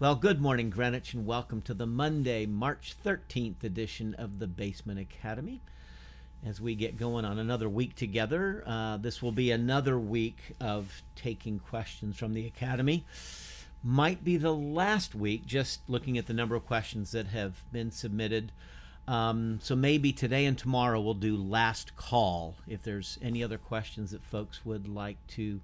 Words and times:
Well, 0.00 0.14
good 0.14 0.40
morning, 0.40 0.70
Greenwich, 0.70 1.12
and 1.12 1.26
welcome 1.26 1.60
to 1.60 1.74
the 1.74 1.84
Monday, 1.84 2.46
March 2.46 2.96
13th 3.04 3.62
edition 3.62 4.14
of 4.14 4.38
the 4.38 4.46
Basement 4.46 4.98
Academy. 4.98 5.60
As 6.42 6.58
we 6.58 6.74
get 6.74 6.96
going 6.96 7.26
on 7.26 7.38
another 7.38 7.68
week 7.68 7.96
together, 7.96 8.64
uh, 8.66 8.96
this 8.96 9.20
will 9.20 9.30
be 9.30 9.50
another 9.50 9.98
week 9.98 10.54
of 10.58 11.02
taking 11.16 11.58
questions 11.58 12.16
from 12.16 12.32
the 12.32 12.46
Academy. 12.46 13.04
Might 13.84 14.24
be 14.24 14.38
the 14.38 14.54
last 14.54 15.14
week, 15.14 15.44
just 15.44 15.80
looking 15.86 16.16
at 16.16 16.26
the 16.26 16.32
number 16.32 16.54
of 16.54 16.64
questions 16.64 17.10
that 17.10 17.26
have 17.26 17.70
been 17.70 17.90
submitted. 17.90 18.52
Um, 19.06 19.58
so 19.60 19.76
maybe 19.76 20.14
today 20.14 20.46
and 20.46 20.56
tomorrow 20.56 20.98
we'll 20.98 21.12
do 21.12 21.36
last 21.36 21.94
call 21.94 22.54
if 22.66 22.82
there's 22.82 23.18
any 23.20 23.44
other 23.44 23.58
questions 23.58 24.12
that 24.12 24.24
folks 24.24 24.64
would 24.64 24.88
like 24.88 25.18
to 25.34 25.60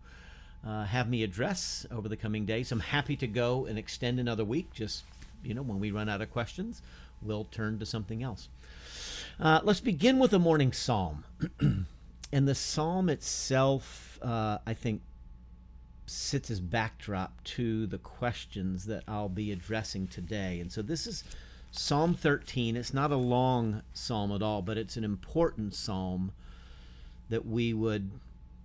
uh, 0.64 0.84
have 0.84 1.08
me 1.08 1.22
address 1.22 1.86
over 1.90 2.08
the 2.08 2.16
coming 2.16 2.44
days. 2.44 2.70
I'm 2.70 2.80
happy 2.80 3.16
to 3.16 3.26
go 3.26 3.66
and 3.66 3.78
extend 3.78 4.20
another 4.20 4.44
week. 4.44 4.72
Just 4.72 5.04
you 5.42 5.54
know, 5.54 5.62
when 5.62 5.80
we 5.80 5.90
run 5.90 6.08
out 6.08 6.20
of 6.20 6.30
questions, 6.30 6.82
we'll 7.22 7.44
turn 7.44 7.78
to 7.78 7.86
something 7.86 8.22
else. 8.22 8.48
Uh, 9.38 9.60
let's 9.62 9.80
begin 9.80 10.18
with 10.18 10.32
a 10.32 10.38
morning 10.38 10.72
psalm, 10.72 11.24
and 11.60 12.48
the 12.48 12.54
psalm 12.54 13.08
itself, 13.08 14.18
uh, 14.22 14.58
I 14.66 14.74
think, 14.74 15.02
sits 16.06 16.50
as 16.50 16.60
backdrop 16.60 17.42
to 17.44 17.86
the 17.86 17.98
questions 17.98 18.86
that 18.86 19.02
I'll 19.06 19.28
be 19.28 19.52
addressing 19.52 20.06
today. 20.06 20.60
And 20.60 20.70
so 20.72 20.82
this 20.82 21.06
is 21.06 21.24
Psalm 21.70 22.14
13. 22.14 22.76
It's 22.76 22.94
not 22.94 23.12
a 23.12 23.16
long 23.16 23.82
psalm 23.92 24.32
at 24.32 24.42
all, 24.42 24.62
but 24.62 24.78
it's 24.78 24.96
an 24.96 25.04
important 25.04 25.74
psalm 25.74 26.32
that 27.28 27.44
we 27.44 27.74
would 27.74 28.10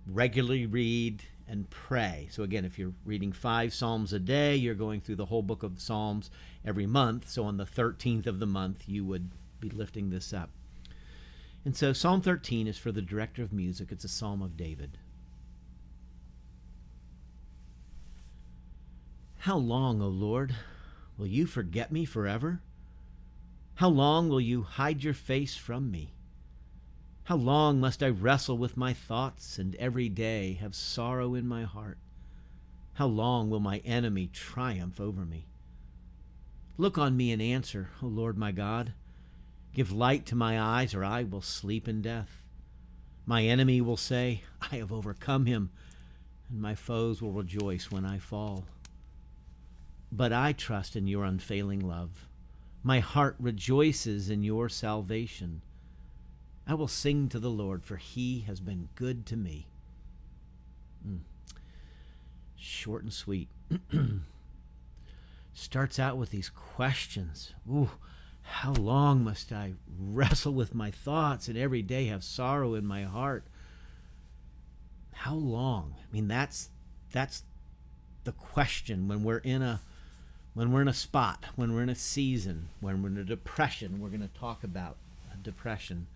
regularly 0.06 0.66
read 0.66 1.22
and 1.52 1.68
pray. 1.68 2.28
So, 2.30 2.42
again, 2.42 2.64
if 2.64 2.78
you're 2.78 2.94
reading 3.04 3.30
five 3.30 3.74
Psalms 3.74 4.14
a 4.14 4.18
day, 4.18 4.56
you're 4.56 4.74
going 4.74 5.02
through 5.02 5.16
the 5.16 5.26
whole 5.26 5.42
book 5.42 5.62
of 5.62 5.82
Psalms 5.82 6.30
every 6.64 6.86
month. 6.86 7.28
So, 7.28 7.44
on 7.44 7.58
the 7.58 7.66
13th 7.66 8.26
of 8.26 8.40
the 8.40 8.46
month, 8.46 8.84
you 8.86 9.04
would 9.04 9.30
be 9.60 9.68
lifting 9.68 10.08
this 10.08 10.32
up. 10.32 10.48
And 11.62 11.76
so, 11.76 11.92
Psalm 11.92 12.22
13 12.22 12.66
is 12.66 12.78
for 12.78 12.90
the 12.90 13.02
director 13.02 13.42
of 13.42 13.52
music, 13.52 13.92
it's 13.92 14.02
a 14.02 14.08
psalm 14.08 14.40
of 14.40 14.56
David. 14.56 14.96
How 19.40 19.58
long, 19.58 20.00
O 20.00 20.08
Lord, 20.08 20.56
will 21.18 21.26
you 21.26 21.44
forget 21.44 21.92
me 21.92 22.06
forever? 22.06 22.62
How 23.74 23.90
long 23.90 24.30
will 24.30 24.40
you 24.40 24.62
hide 24.62 25.04
your 25.04 25.14
face 25.14 25.54
from 25.54 25.90
me? 25.90 26.14
How 27.24 27.36
long 27.36 27.78
must 27.78 28.02
I 28.02 28.08
wrestle 28.08 28.58
with 28.58 28.76
my 28.76 28.92
thoughts 28.92 29.56
and 29.56 29.76
every 29.76 30.08
day 30.08 30.54
have 30.54 30.74
sorrow 30.74 31.34
in 31.34 31.46
my 31.46 31.62
heart? 31.62 31.98
How 32.94 33.06
long 33.06 33.48
will 33.48 33.60
my 33.60 33.78
enemy 33.78 34.28
triumph 34.32 35.00
over 35.00 35.24
me? 35.24 35.46
Look 36.76 36.98
on 36.98 37.16
me 37.16 37.30
and 37.30 37.40
answer, 37.40 37.90
O 38.02 38.06
Lord 38.06 38.36
my 38.36 38.50
God. 38.50 38.94
Give 39.72 39.92
light 39.92 40.26
to 40.26 40.34
my 40.34 40.60
eyes, 40.60 40.94
or 40.94 41.04
I 41.04 41.22
will 41.22 41.40
sleep 41.40 41.86
in 41.86 42.02
death. 42.02 42.42
My 43.24 43.44
enemy 43.44 43.80
will 43.80 43.96
say, 43.96 44.42
I 44.60 44.76
have 44.76 44.92
overcome 44.92 45.46
him, 45.46 45.70
and 46.50 46.60
my 46.60 46.74
foes 46.74 47.22
will 47.22 47.32
rejoice 47.32 47.90
when 47.90 48.04
I 48.04 48.18
fall. 48.18 48.64
But 50.10 50.32
I 50.32 50.52
trust 50.52 50.96
in 50.96 51.06
your 51.06 51.24
unfailing 51.24 51.80
love. 51.80 52.26
My 52.82 52.98
heart 52.98 53.36
rejoices 53.38 54.28
in 54.28 54.42
your 54.42 54.68
salvation. 54.68 55.62
I 56.72 56.74
will 56.74 56.88
sing 56.88 57.28
to 57.28 57.38
the 57.38 57.50
Lord, 57.50 57.84
for 57.84 57.96
he 57.96 58.46
has 58.46 58.58
been 58.58 58.88
good 58.94 59.26
to 59.26 59.36
me. 59.36 59.66
Mm. 61.06 61.18
Short 62.56 63.02
and 63.02 63.12
sweet. 63.12 63.50
Starts 65.52 65.98
out 65.98 66.16
with 66.16 66.30
these 66.30 66.48
questions. 66.48 67.52
Ooh, 67.70 67.90
how 68.40 68.72
long 68.72 69.22
must 69.22 69.52
I 69.52 69.74
wrestle 69.98 70.54
with 70.54 70.74
my 70.74 70.90
thoughts 70.90 71.46
and 71.46 71.58
every 71.58 71.82
day 71.82 72.06
have 72.06 72.24
sorrow 72.24 72.72
in 72.72 72.86
my 72.86 73.02
heart? 73.02 73.44
How 75.12 75.34
long? 75.34 75.96
I 75.98 76.10
mean, 76.10 76.26
that's 76.26 76.70
that's 77.12 77.42
the 78.24 78.32
question 78.32 79.08
when 79.08 79.24
we're 79.24 79.36
in 79.36 79.60
a 79.60 79.82
when 80.54 80.72
we're 80.72 80.80
in 80.80 80.88
a 80.88 80.94
spot, 80.94 81.44
when 81.54 81.74
we're 81.74 81.82
in 81.82 81.90
a 81.90 81.94
season, 81.94 82.70
when 82.80 83.02
we're 83.02 83.10
in 83.10 83.18
a 83.18 83.24
depression. 83.24 84.00
We're 84.00 84.08
going 84.08 84.22
to 84.22 84.40
talk 84.40 84.64
about 84.64 84.96
depression 85.42 86.06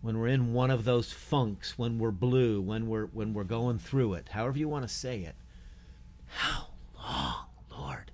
when 0.00 0.18
we're 0.18 0.28
in 0.28 0.52
one 0.52 0.70
of 0.70 0.84
those 0.84 1.12
funks, 1.12 1.76
when 1.76 1.98
we're 1.98 2.10
blue, 2.10 2.60
when 2.60 2.86
we're 2.86 3.06
when 3.06 3.34
we're 3.34 3.44
going 3.44 3.78
through 3.78 4.14
it, 4.14 4.28
however 4.30 4.58
you 4.58 4.68
want 4.68 4.86
to 4.86 4.94
say 4.94 5.20
it. 5.20 5.34
How 6.26 6.68
long, 6.96 7.46
Lord? 7.70 8.10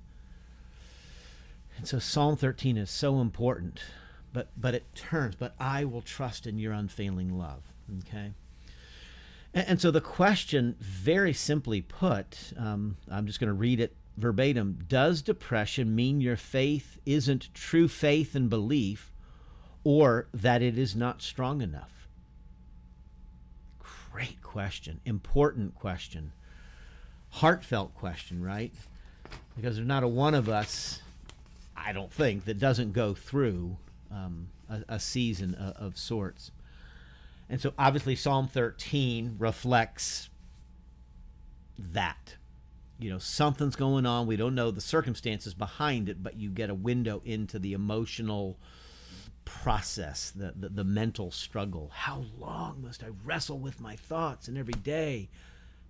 And 1.77 1.87
so 1.87 1.99
Psalm 1.99 2.37
13 2.37 2.77
is 2.77 2.91
so 2.91 3.21
important, 3.21 3.81
but 4.33 4.49
but 4.57 4.75
it 4.75 4.95
turns, 4.95 5.35
but 5.35 5.55
I 5.59 5.85
will 5.85 6.03
trust 6.03 6.47
in 6.47 6.59
your 6.59 6.73
unfailing 6.73 7.37
love. 7.37 7.63
Okay. 8.01 8.33
And, 9.53 9.69
and 9.69 9.81
so 9.81 9.91
the 9.91 10.01
question, 10.01 10.77
very 10.81 11.33
simply 11.33 11.83
put, 11.83 12.53
um, 12.57 12.97
I'm 13.11 13.27
just 13.27 13.41
going 13.41 13.49
to 13.49 13.55
read 13.55 13.81
it 13.81 13.95
verbatim. 14.17 14.79
Does 14.89 15.23
depression 15.23 15.95
mean 15.95 16.21
your 16.21 16.37
faith 16.37 16.99
isn't 17.07 17.53
true 17.55 17.89
faith 17.89 18.35
and 18.35 18.49
belief? 18.49 19.13
Or 19.85 20.27
that 20.33 20.63
it 20.63 20.79
is 20.79 20.97
not 20.97 21.23
strong 21.23 21.61
enough? 21.61 22.09
Great 24.11 24.43
question. 24.43 25.01
Important 25.05 25.75
question. 25.75 26.33
Heartfelt 27.31 27.95
question, 27.95 28.43
right? 28.43 28.73
Because 29.57 29.77
there's 29.77 29.87
not 29.87 30.03
a 30.03 30.09
one 30.09 30.35
of 30.35 30.49
us, 30.49 31.01
I 31.77 31.93
don't 31.93 32.13
think, 32.13 32.45
that 32.47 32.59
doesn't 32.59 32.93
go 32.93 33.15
through 33.15 33.77
um, 34.11 34.49
a, 34.71 34.83
a, 34.89 35.01
season 35.01 35.55
of, 35.55 35.75
of 35.77 35.99
sorts. 35.99 36.53
And 37.51 37.61
so 37.61 37.73
obviously, 37.79 38.17
Psalm 38.17 38.49
13 38.49 39.37
reflects 39.39 40.31
that. 41.79 42.37
You 42.99 43.11
know, 43.11 43.19
something's 43.19 43.77
going 43.77 44.07
on. 44.07 44.27
We 44.27 44.37
don't 44.37 44.55
know 44.55 44.71
the 44.71 44.81
circumstances 44.81 45.53
behind 45.53 46.09
it, 46.09 46.23
but 46.23 46.39
you 46.39 46.51
get 46.51 46.71
a 46.71 46.75
window 46.75 47.21
into 47.25 47.59
the 47.59 47.73
emotional 47.73 48.57
process, 49.45 50.31
the, 50.31 50.53
the, 50.57 50.69
the, 50.69 50.85
mental 50.85 51.31
struggle. 51.31 51.91
How 51.93 52.25
long 52.39 52.83
must 52.83 53.03
I 53.03 53.09
wrestle 53.25 53.59
with 53.59 53.81
my 53.81 53.97
thoughts 53.97 54.49
and 54.49 54.57
every 54.57 54.75
day 54.75 55.29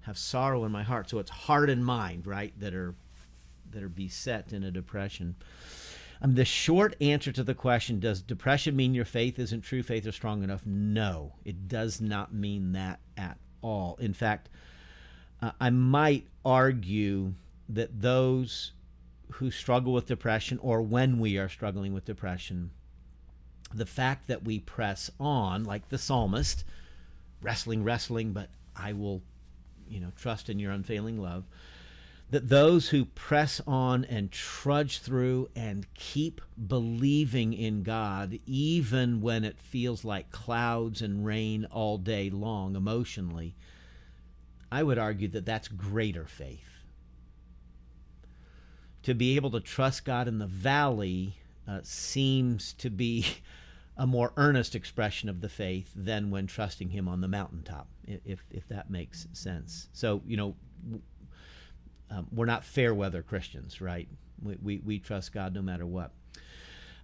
have 0.03 0.19
sorrow 0.19 0.65
in 0.65 0.72
my 0.72 0.82
heart? 0.82 1.10
So 1.10 1.19
it's 1.19 1.31
heart 1.31 1.70
and 1.70 1.84
mind, 1.84 2.26
right, 2.26 2.53
that 2.60 2.75
are 2.75 2.94
that 3.72 3.82
are 3.82 3.88
beset 3.88 4.53
in 4.53 4.62
a 4.62 4.70
depression. 4.70 5.34
Um, 6.22 6.34
the 6.34 6.44
short 6.44 6.94
answer 7.00 7.32
to 7.32 7.42
the 7.42 7.54
question, 7.54 8.00
does 8.00 8.22
depression 8.22 8.76
mean 8.76 8.94
your 8.94 9.04
faith 9.04 9.38
isn't 9.38 9.62
true 9.62 9.82
faith 9.82 10.06
or 10.06 10.12
strong 10.12 10.42
enough? 10.42 10.65
No, 10.65 11.34
it 11.44 11.69
does 11.69 12.00
not 12.00 12.32
mean 12.32 12.72
that 12.72 13.00
at 13.16 13.38
all. 13.62 13.97
In 14.00 14.15
fact, 14.15 14.48
uh, 15.42 15.50
I 15.60 15.71
might 15.71 16.26
argue 16.44 17.34
that 17.69 18.00
those 18.00 18.72
who 19.32 19.50
struggle 19.50 19.92
with 19.92 20.06
depression 20.06 20.59
or 20.62 20.81
when 20.81 21.19
we 21.19 21.36
are 21.36 21.48
struggling 21.48 21.92
with 21.92 22.04
depression 22.04 22.71
the 23.74 23.86
fact 23.86 24.28
that 24.28 24.44
we 24.44 24.60
press 24.60 25.10
on, 25.18 25.64
like 25.64 25.88
the 25.88 25.98
psalmist, 25.98 26.64
wrestling, 27.42 27.84
wrestling, 27.84 28.32
but 28.32 28.48
I 28.76 28.92
will, 28.92 29.22
you 29.88 30.00
know, 30.00 30.12
trust 30.16 30.48
in 30.48 30.58
your 30.58 30.72
unfailing 30.72 31.20
love. 31.20 31.44
That 32.30 32.48
those 32.48 32.88
who 32.88 33.04
press 33.04 33.60
on 33.66 34.04
and 34.06 34.32
trudge 34.32 35.00
through 35.00 35.48
and 35.54 35.86
keep 35.94 36.40
believing 36.66 37.52
in 37.52 37.82
God, 37.82 38.38
even 38.46 39.20
when 39.20 39.44
it 39.44 39.58
feels 39.58 40.04
like 40.04 40.30
clouds 40.30 41.02
and 41.02 41.24
rain 41.24 41.66
all 41.70 41.98
day 41.98 42.30
long 42.30 42.76
emotionally, 42.76 43.54
I 44.72 44.82
would 44.82 44.98
argue 44.98 45.28
that 45.28 45.46
that's 45.46 45.68
greater 45.68 46.24
faith. 46.24 46.60
To 49.02 49.15
be 49.15 49.36
able 49.36 49.50
to 49.50 49.60
trust 49.60 50.04
God 50.04 50.27
in 50.27 50.38
the 50.38 50.47
valley 50.47 51.36
uh, 51.68 51.80
seems 51.82 52.72
to 52.74 52.91
be 52.91 53.27
a 53.96 54.06
more 54.06 54.32
earnest 54.36 54.74
expression 54.74 55.28
of 55.28 55.41
the 55.41 55.48
faith 55.48 55.92
than 55.94 56.30
when 56.30 56.46
trusting 56.46 56.91
him 56.91 57.08
on 57.08 57.20
the 57.20 57.28
mountaintop 57.28 57.88
if 58.06 58.44
if 58.50 58.66
that 58.68 58.91
makes 58.91 59.26
sense. 59.32 59.88
So 59.92 60.22
you 60.26 60.36
know 60.36 60.56
um, 62.10 62.26
we're 62.32 62.46
not 62.46 62.64
fair 62.64 62.94
weather 62.94 63.22
christians 63.22 63.80
right? 63.80 64.08
We, 64.42 64.56
we, 64.62 64.78
we 64.78 64.98
trust 64.98 65.32
god 65.32 65.54
no 65.54 65.62
matter 65.62 65.86
what. 65.86 66.12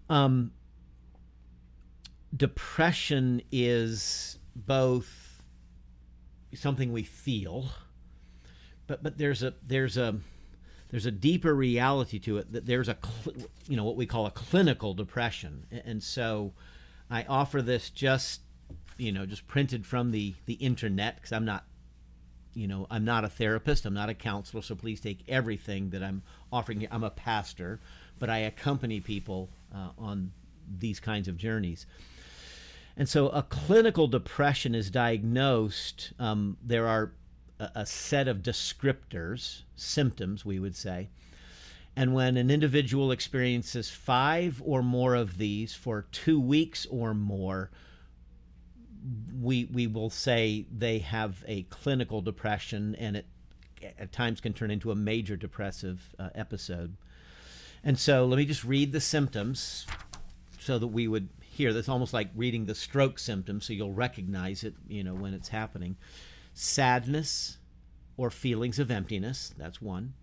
Um, 0.09 0.53
depression 2.37 3.43
is 3.53 4.39
both 4.57 5.43
something 6.55 6.93
we 6.93 7.05
feel 7.05 7.71
but 8.89 9.05
but 9.05 9.19
there's 9.19 9.45
a 9.45 9.55
there's 9.65 9.97
a 9.97 10.17
there's 10.91 11.07
a 11.07 11.13
deeper 11.13 11.55
reality 11.55 12.19
to 12.19 12.39
it 12.39 12.53
that 12.53 12.67
there's 12.67 12.89
a 12.89 12.97
you 13.69 13.77
know 13.77 13.85
what 13.85 13.97
we 13.97 14.07
call 14.07 14.27
a 14.27 14.31
clinical 14.31 14.95
depression. 14.95 15.67
And 15.71 16.03
so 16.03 16.53
I 17.11 17.25
offer 17.29 17.61
this 17.61 17.91
just, 17.91 18.41
you 18.97 19.13
know, 19.13 19.27
just 19.27 19.47
printed 19.49 19.87
from 19.87 20.11
the 20.11 20.35
the 20.47 20.55
internet 20.55 21.17
because 21.17 21.33
I'm 21.33 21.45
not 21.45 21.65
you 22.55 22.67
know, 22.67 22.87
I'm 22.91 23.05
not 23.05 23.25
a 23.25 23.29
therapist, 23.29 23.87
I'm 23.87 23.95
not 23.95 24.09
a 24.09 24.15
counselor, 24.15 24.63
so 24.63 24.75
please 24.75 25.01
take 25.01 25.21
everything 25.29 25.91
that 25.91 26.03
I'm 26.03 26.23
offering. 26.53 26.87
I'm 26.91 27.05
a 27.05 27.11
pastor, 27.11 27.81
but 28.19 28.29
I 28.29 28.39
accompany 28.39 29.01
people 29.01 29.49
uh, 29.75 29.91
on 29.99 30.33
these 30.79 31.01
kinds 31.01 31.29
of 31.29 31.37
journeys. 31.37 31.87
And 32.97 33.09
so 33.09 33.29
a 33.29 33.43
clinical 33.43 34.09
depression 34.09 34.75
is 34.75 34.91
diagnosed. 34.91 36.13
Um, 36.19 36.57
there 36.63 36.89
are 36.89 37.13
a, 37.59 37.71
a 37.77 37.87
set 37.87 38.29
of 38.29 38.39
descriptors, 38.39 39.63
symptoms, 39.77 40.45
we 40.45 40.59
would 40.59 40.77
say. 40.77 41.09
And 41.97 42.15
when 42.15 42.37
an 42.37 42.51
individual 42.51 43.11
experiences 43.11 43.91
five 43.91 44.63
or 44.65 44.83
more 44.83 45.15
of 45.15 45.39
these 45.39 45.75
for 45.75 46.07
two 46.13 46.41
weeks 46.41 46.87
or 46.87 47.15
more, 47.15 47.71
we 49.39 49.65
we 49.65 49.87
will 49.87 50.11
say 50.11 50.67
they 50.71 50.99
have 50.99 51.45
a 51.47 51.63
clinical 51.65 52.21
depression, 52.21 52.95
and 52.97 53.17
it 53.17 53.27
at 53.99 54.13
times 54.13 54.41
can 54.41 54.53
turn 54.53 54.71
into 54.71 54.91
a 54.91 54.95
major 54.95 55.37
depressive 55.37 56.15
uh, 56.19 56.29
episode. 56.35 56.97
And 57.83 57.99
so, 57.99 58.27
let 58.27 58.37
me 58.37 58.45
just 58.45 58.63
read 58.63 58.93
the 58.93 59.01
symptoms, 59.01 59.87
so 60.59 60.79
that 60.79 60.89
we 60.89 61.09
would 61.09 61.29
hear. 61.41 61.73
That's 61.73 61.89
almost 61.89 62.13
like 62.13 62.29
reading 62.37 62.67
the 62.67 62.75
stroke 62.75 63.19
symptoms, 63.19 63.67
so 63.67 63.73
you'll 63.73 63.93
recognize 63.93 64.63
it, 64.63 64.75
you 64.87 65.03
know, 65.03 65.15
when 65.15 65.35
it's 65.35 65.49
happening. 65.49 65.97
Sadness 66.53 67.59
or 68.17 68.31
feelings 68.31 68.79
of 68.79 68.91
emptiness. 68.91 69.55
That's 69.57 69.81
one 69.83 70.15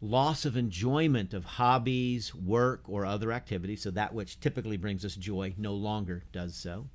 loss 0.00 0.44
of 0.44 0.56
enjoyment 0.56 1.34
of 1.34 1.44
hobbies, 1.44 2.34
work, 2.34 2.82
or 2.88 3.04
other 3.04 3.32
activities. 3.32 3.82
So 3.82 3.90
that 3.90 4.14
which 4.14 4.40
typically 4.40 4.76
brings 4.76 5.04
us 5.04 5.14
joy 5.14 5.54
no 5.56 5.74
longer 5.74 6.24
does 6.32 6.54
so. 6.54 6.86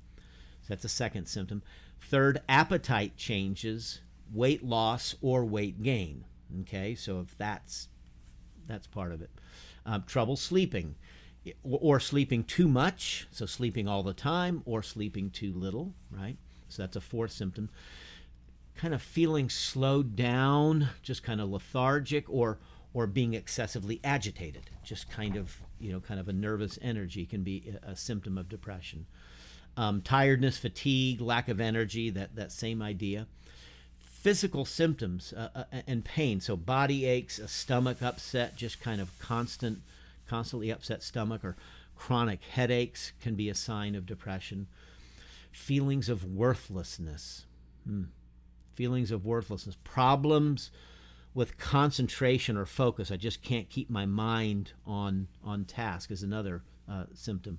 So 0.62 0.68
that's 0.68 0.84
a 0.84 0.88
second 0.88 1.26
symptom. 1.26 1.62
Third, 2.00 2.40
appetite 2.48 3.16
changes, 3.16 4.00
weight 4.32 4.64
loss 4.64 5.14
or 5.20 5.44
weight 5.44 5.82
gain. 5.82 6.24
Okay, 6.62 6.94
so 6.94 7.20
if 7.20 7.36
that's 7.36 7.88
that's 8.66 8.86
part 8.86 9.12
of 9.12 9.20
it. 9.20 9.30
Um, 9.84 10.04
trouble 10.06 10.36
sleeping, 10.36 10.94
or 11.62 12.00
sleeping 12.00 12.44
too 12.44 12.68
much, 12.68 13.28
so 13.30 13.44
sleeping 13.44 13.86
all 13.86 14.02
the 14.02 14.14
time, 14.14 14.62
or 14.64 14.82
sleeping 14.82 15.30
too 15.30 15.52
little. 15.52 15.92
Right. 16.10 16.36
So 16.68 16.82
that's 16.82 16.96
a 16.96 17.00
fourth 17.00 17.32
symptom. 17.32 17.68
Kind 18.74 18.94
of 18.94 19.02
feeling 19.02 19.50
slowed 19.50 20.16
down, 20.16 20.88
just 21.02 21.22
kind 21.22 21.40
of 21.40 21.50
lethargic, 21.50 22.24
or 22.28 22.58
or 22.94 23.06
being 23.06 23.34
excessively 23.34 24.00
agitated. 24.02 24.70
Just 24.82 25.10
kind 25.10 25.36
of 25.36 25.60
you 25.78 25.92
know, 25.92 26.00
kind 26.00 26.18
of 26.18 26.28
a 26.28 26.32
nervous 26.32 26.78
energy 26.80 27.26
can 27.26 27.42
be 27.42 27.74
a, 27.82 27.94
symptom 27.94 28.38
of 28.38 28.48
depression 28.48 29.04
um, 29.76 30.02
tiredness, 30.02 30.56
fatigue, 30.56 31.20
lack 31.20 31.48
of 31.48 31.60
energy, 31.60 32.10
that, 32.10 32.36
that 32.36 32.52
same 32.52 32.80
idea. 32.80 33.26
Physical 33.98 34.64
symptoms 34.64 35.34
uh, 35.36 35.48
uh, 35.54 35.64
and 35.86 36.04
pain, 36.04 36.40
so 36.40 36.56
body 36.56 37.04
aches, 37.04 37.38
a 37.38 37.48
stomach 37.48 38.00
upset, 38.00 38.56
just 38.56 38.80
kind 38.80 39.00
of 39.00 39.18
constant, 39.18 39.80
constantly 40.28 40.70
upset 40.70 41.02
stomach, 41.02 41.44
or 41.44 41.56
chronic 41.96 42.42
headaches 42.42 43.12
can 43.20 43.34
be 43.34 43.48
a 43.48 43.54
sign 43.54 43.94
of 43.94 44.06
depression. 44.06 44.66
Feelings 45.52 46.08
of 46.08 46.24
worthlessness, 46.24 47.44
hmm. 47.86 48.04
feelings 48.74 49.10
of 49.10 49.26
worthlessness, 49.26 49.76
problems 49.84 50.70
with 51.34 51.58
concentration 51.58 52.56
or 52.56 52.64
focus. 52.64 53.10
I 53.10 53.16
just 53.16 53.42
can't 53.42 53.68
keep 53.68 53.90
my 53.90 54.06
mind 54.06 54.72
on 54.86 55.28
on 55.42 55.64
task 55.64 56.10
is 56.10 56.22
another 56.22 56.62
uh, 56.88 57.04
symptom 57.14 57.58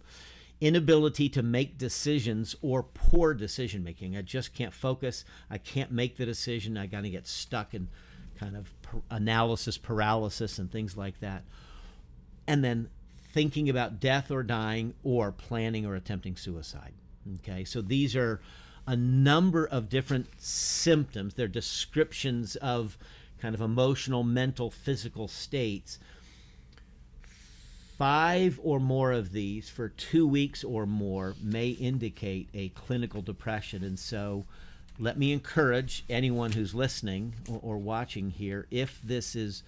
inability 0.62 1.30
to 1.30 1.44
make 1.44 1.78
decisions 1.78 2.56
or 2.62 2.84
poor 2.84 3.34
decision 3.34 3.84
making. 3.84 4.16
I 4.16 4.22
just 4.22 4.54
can't 4.54 4.74
focus. 4.74 5.26
I 5.50 5.58
can't 5.58 5.92
make 5.92 6.18
the 6.18 6.26
decision. 6.26 6.78
I 6.78 6.88
got 6.88 7.02
to 7.02 7.10
get 7.10 7.28
stuck 7.28 7.74
in 7.74 7.90
kind 8.40 8.56
of 8.56 8.72
analysis 9.10 9.78
paralysis 9.78 10.58
and 10.58 10.72
things 10.72 10.96
like 10.96 11.20
that. 11.20 11.44
And 12.48 12.64
then 12.64 12.90
thinking 13.34 13.70
about 13.70 14.00
death 14.00 14.32
or 14.32 14.44
dying 14.44 14.94
or 15.04 15.32
planning 15.32 15.86
or 15.86 15.96
attempting 15.96 16.38
suicide. 16.38 16.94
Okay, 17.38 17.64
so 17.64 17.82
these 17.82 18.16
are 18.16 18.40
a 18.88 18.96
number 18.96 19.66
of 19.66 19.90
different 19.90 20.28
symptoms. 20.38 21.34
They're 21.34 21.48
descriptions 21.48 22.56
of 22.58 22.98
kind 23.42 23.56
of 23.56 23.62
emotional, 23.62 24.24
mental, 24.24 24.70
physical 24.72 25.28
states 25.28 26.00
Five 27.98 28.60
or 28.62 28.82
more 28.82 29.14
of 29.14 29.32
these 29.32 29.70
for 29.70 29.88
two 29.88 30.28
weeks 30.28 30.66
or 30.66 30.86
more 30.86 31.34
may 31.42 31.70
indicate 31.70 32.50
a 32.54 32.68
clinical 32.70 33.22
depression. 33.22 33.86
And 33.86 33.98
so 33.98 34.46
let 35.00 35.18
me 35.18 35.32
encourage 35.32 36.04
anyone 36.10 36.52
who's 36.52 36.76
listening 36.76 37.36
or, 37.48 37.60
or 37.64 37.78
watching 37.78 38.32
here 38.32 38.68
if 38.70 39.00
this 39.02 39.34
is 39.34 39.64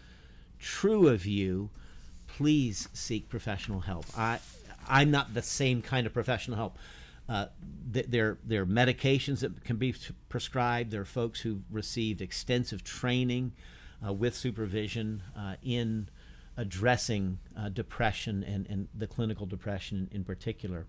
true 0.59 1.07
of 1.07 1.25
you, 1.25 1.69
please 2.27 2.89
seek 2.91 3.29
professional 3.29 3.79
help. 3.79 4.05
I, 4.17 4.39
I'm 4.89 5.09
not 5.09 5.33
the 5.33 5.41
same 5.41 5.81
kind 5.81 6.05
of 6.05 6.13
professional 6.13 6.57
help. 6.57 6.77
Uh, 7.29 7.47
th- 7.93 8.05
there, 8.07 8.37
there 8.43 8.61
are 8.61 8.65
medications 8.65 9.39
that 9.39 9.63
can 9.63 9.77
be 9.77 9.93
prescribed. 10.29 10.91
There 10.91 11.01
are 11.01 11.05
folks 11.05 11.41
who've 11.41 11.63
received 11.69 12.21
extensive 12.21 12.83
training 12.83 13.53
uh, 14.05 14.13
with 14.13 14.35
supervision 14.35 15.23
uh, 15.37 15.55
in 15.61 16.09
addressing 16.55 17.39
uh, 17.57 17.69
depression 17.69 18.43
and, 18.43 18.65
and 18.67 18.87
the 18.95 19.07
clinical 19.07 19.45
depression 19.45 20.09
in, 20.11 20.23
particular. 20.23 20.87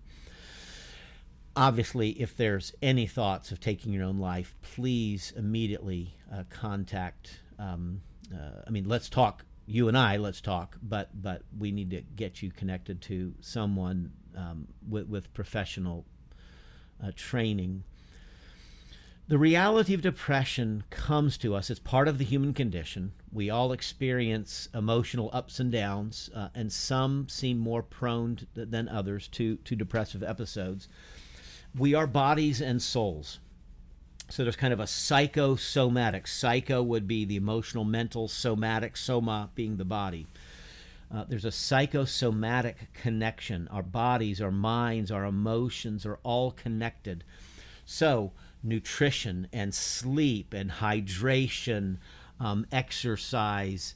Obviously, 1.55 2.11
if 2.11 2.35
there's 2.35 2.73
any 2.81 3.05
thoughts 3.05 3.51
of 3.51 3.59
taking 3.59 3.93
your 3.93 4.03
own 4.03 4.17
life, 4.17 4.55
please 4.61 5.33
immediately 5.35 6.15
uh, 6.33 6.43
contact. 6.49 7.41
Um, 7.59 8.01
uh, 8.33 8.63
I 8.65 8.69
mean, 8.69 8.87
let's 8.87 9.09
talk. 9.09 9.45
You 9.65 9.87
and 9.87 9.97
I, 9.97 10.17
let's 10.17 10.41
talk. 10.41 10.77
But 10.81 11.21
but 11.21 11.43
we 11.57 11.71
need 11.71 11.91
to 11.91 12.01
get 12.01 12.41
you 12.41 12.51
connected 12.51 13.01
to 13.03 13.33
someone 13.41 14.11
um, 14.35 14.67
with, 14.87 15.07
with 15.07 15.33
professional 15.33 16.05
uh, 17.03 17.11
training 17.15 17.83
the 19.29 19.37
reality 19.37 19.93
of 19.93 20.01
depression 20.01 20.83
comes 20.89 21.37
to 21.37 21.53
us. 21.53 21.69
It's 21.69 21.79
part 21.79 22.07
of 22.07 22.17
the 22.17 22.25
human 22.25 22.51
condition. 22.51 23.11
We 23.31 23.47
all 23.47 23.71
experience 23.71 24.69
emotional 24.73 25.29
ups 25.31 25.59
and 25.59 25.71
downs, 25.71 26.31
uh, 26.33 26.47
and 26.55 26.73
some 26.73 27.29
seem 27.29 27.59
more 27.59 27.83
prone 27.83 28.39
than 28.55 28.89
others 28.89 29.27
to, 29.33 29.57
to 29.57 29.75
depressive 29.75 30.23
episodes. 30.23 30.87
We 31.77 31.93
are 31.93 32.07
bodies 32.07 32.59
and 32.59 32.81
souls. 32.81 33.37
So 34.29 34.41
there's 34.41 34.55
kind 34.55 34.73
of 34.73 34.79
a 34.79 34.87
psychosomatic. 34.87 36.25
Psycho 36.25 36.81
would 36.81 37.07
be 37.07 37.23
the 37.23 37.35
emotional, 37.35 37.83
mental, 37.83 38.27
somatic, 38.27 38.97
soma 38.97 39.51
being 39.53 39.77
the 39.77 39.85
body. 39.85 40.25
Uh, 41.13 41.25
there's 41.27 41.45
a 41.45 41.51
psychosomatic 41.51 42.93
connection. 42.93 43.67
Our 43.69 43.83
bodies, 43.83 44.41
our 44.41 44.51
minds, 44.51 45.11
our 45.11 45.25
emotions 45.25 46.05
are 46.05 46.19
all 46.23 46.51
connected. 46.51 47.23
So, 47.85 48.31
nutrition 48.63 49.47
and 49.51 49.73
sleep 49.73 50.53
and 50.53 50.69
hydration, 50.69 51.97
um, 52.39 52.65
exercise, 52.71 53.95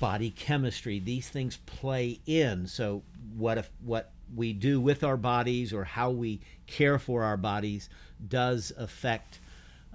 body 0.00 0.30
chemistry. 0.30 0.98
These 0.98 1.28
things 1.28 1.58
play 1.66 2.20
in. 2.26 2.66
So 2.66 3.02
what 3.36 3.58
if 3.58 3.70
what 3.84 4.10
we 4.34 4.52
do 4.52 4.80
with 4.80 5.04
our 5.04 5.16
bodies 5.16 5.72
or 5.72 5.84
how 5.84 6.10
we 6.10 6.40
care 6.66 6.98
for 6.98 7.22
our 7.22 7.36
bodies 7.36 7.88
does 8.28 8.72
affect 8.76 9.40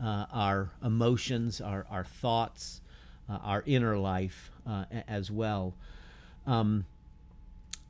uh, 0.01 0.25
our 0.31 0.71
emotions, 0.83 1.61
our 1.61 1.85
our 1.89 2.03
thoughts, 2.03 2.81
uh, 3.29 3.37
our 3.41 3.63
inner 3.65 3.97
life 3.97 4.51
uh, 4.65 4.85
as 5.07 5.31
well. 5.31 5.73
Um, 6.47 6.85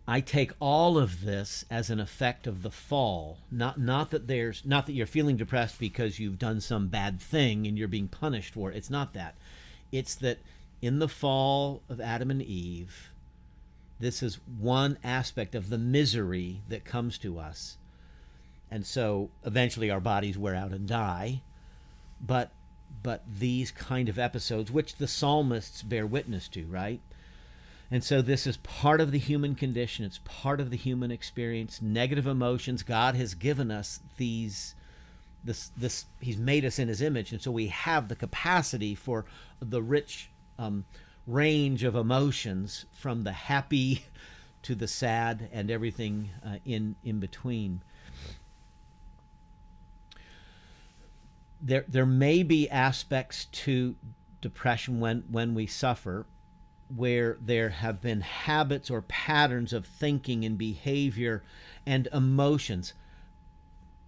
I 0.07 0.21
take 0.21 0.51
all 0.59 0.97
of 0.97 1.23
this 1.23 1.65
as 1.69 1.89
an 1.89 1.99
effect 1.99 2.47
of 2.47 2.63
the 2.63 2.71
fall. 2.71 3.39
Not 3.51 3.79
not 3.79 4.09
that 4.11 4.27
there's 4.27 4.63
not 4.65 4.85
that 4.85 4.93
you're 4.93 5.05
feeling 5.05 5.37
depressed 5.37 5.79
because 5.79 6.19
you've 6.19 6.39
done 6.39 6.61
some 6.61 6.87
bad 6.87 7.19
thing 7.19 7.67
and 7.67 7.77
you're 7.77 7.87
being 7.87 8.07
punished 8.07 8.53
for 8.53 8.71
it. 8.71 8.77
It's 8.77 8.89
not 8.89 9.13
that. 9.13 9.35
It's 9.91 10.15
that 10.15 10.39
in 10.81 10.99
the 10.99 11.09
fall 11.09 11.81
of 11.89 11.99
Adam 11.99 12.31
and 12.31 12.41
Eve, 12.41 13.09
this 13.99 14.23
is 14.23 14.39
one 14.59 14.97
aspect 15.03 15.55
of 15.55 15.69
the 15.69 15.77
misery 15.77 16.61
that 16.69 16.85
comes 16.85 17.17
to 17.19 17.37
us. 17.37 17.77
And 18.71 18.85
so 18.85 19.29
eventually 19.43 19.89
our 19.89 19.99
bodies 19.99 20.37
wear 20.37 20.55
out 20.55 20.71
and 20.71 20.87
die. 20.87 21.41
But 22.21 22.51
but 23.03 23.23
these 23.27 23.71
kind 23.71 24.07
of 24.07 24.17
episodes, 24.17 24.71
which 24.71 24.95
the 24.95 25.07
psalmists 25.07 25.83
bear 25.83 26.07
witness 26.07 26.47
to, 26.49 26.65
right? 26.65 27.01
And 27.89 28.03
so 28.03 28.21
this 28.21 28.45
is 28.45 28.57
part 28.57 28.99
of 28.99 29.11
the 29.11 29.19
human 29.19 29.55
condition. 29.55 30.03
It's 30.03 30.19
part 30.25 30.59
of 30.59 30.69
the 30.69 30.77
human 30.77 31.09
experience. 31.09 31.81
Negative 31.81 32.27
emotions. 32.27 32.83
God 32.83 33.15
has 33.15 33.33
given 33.33 33.71
us 33.71 34.01
these 34.17 34.75
this 35.43 35.71
this 35.77 36.05
he's 36.19 36.37
made 36.37 36.65
us 36.65 36.77
in 36.77 36.87
his 36.87 37.01
image 37.01 37.31
and 37.31 37.41
so 37.41 37.49
we 37.49 37.67
have 37.67 38.07
the 38.07 38.15
capacity 38.15 38.93
for 38.93 39.25
the 39.59 39.81
rich 39.81 40.29
um, 40.59 40.83
range 41.25 41.83
of 41.83 41.95
emotions 41.95 42.85
from 42.91 43.23
the 43.23 43.31
happy 43.31 44.03
to 44.61 44.75
the 44.75 44.87
sad 44.87 45.47
and 45.53 45.71
everything 45.71 46.29
uh, 46.45 46.57
in 46.65 46.95
in 47.03 47.19
between 47.19 47.81
there 51.61 51.85
there 51.87 52.05
may 52.05 52.43
be 52.43 52.69
aspects 52.69 53.45
to 53.45 53.95
depression 54.41 54.99
when 54.99 55.23
when 55.29 55.53
we 55.53 55.65
suffer 55.65 56.25
where 56.95 57.37
there 57.41 57.69
have 57.69 58.01
been 58.01 58.21
habits 58.21 58.89
or 58.89 59.01
patterns 59.01 59.73
of 59.73 59.85
thinking 59.85 60.45
and 60.45 60.57
behavior 60.57 61.43
and 61.85 62.07
emotions 62.13 62.93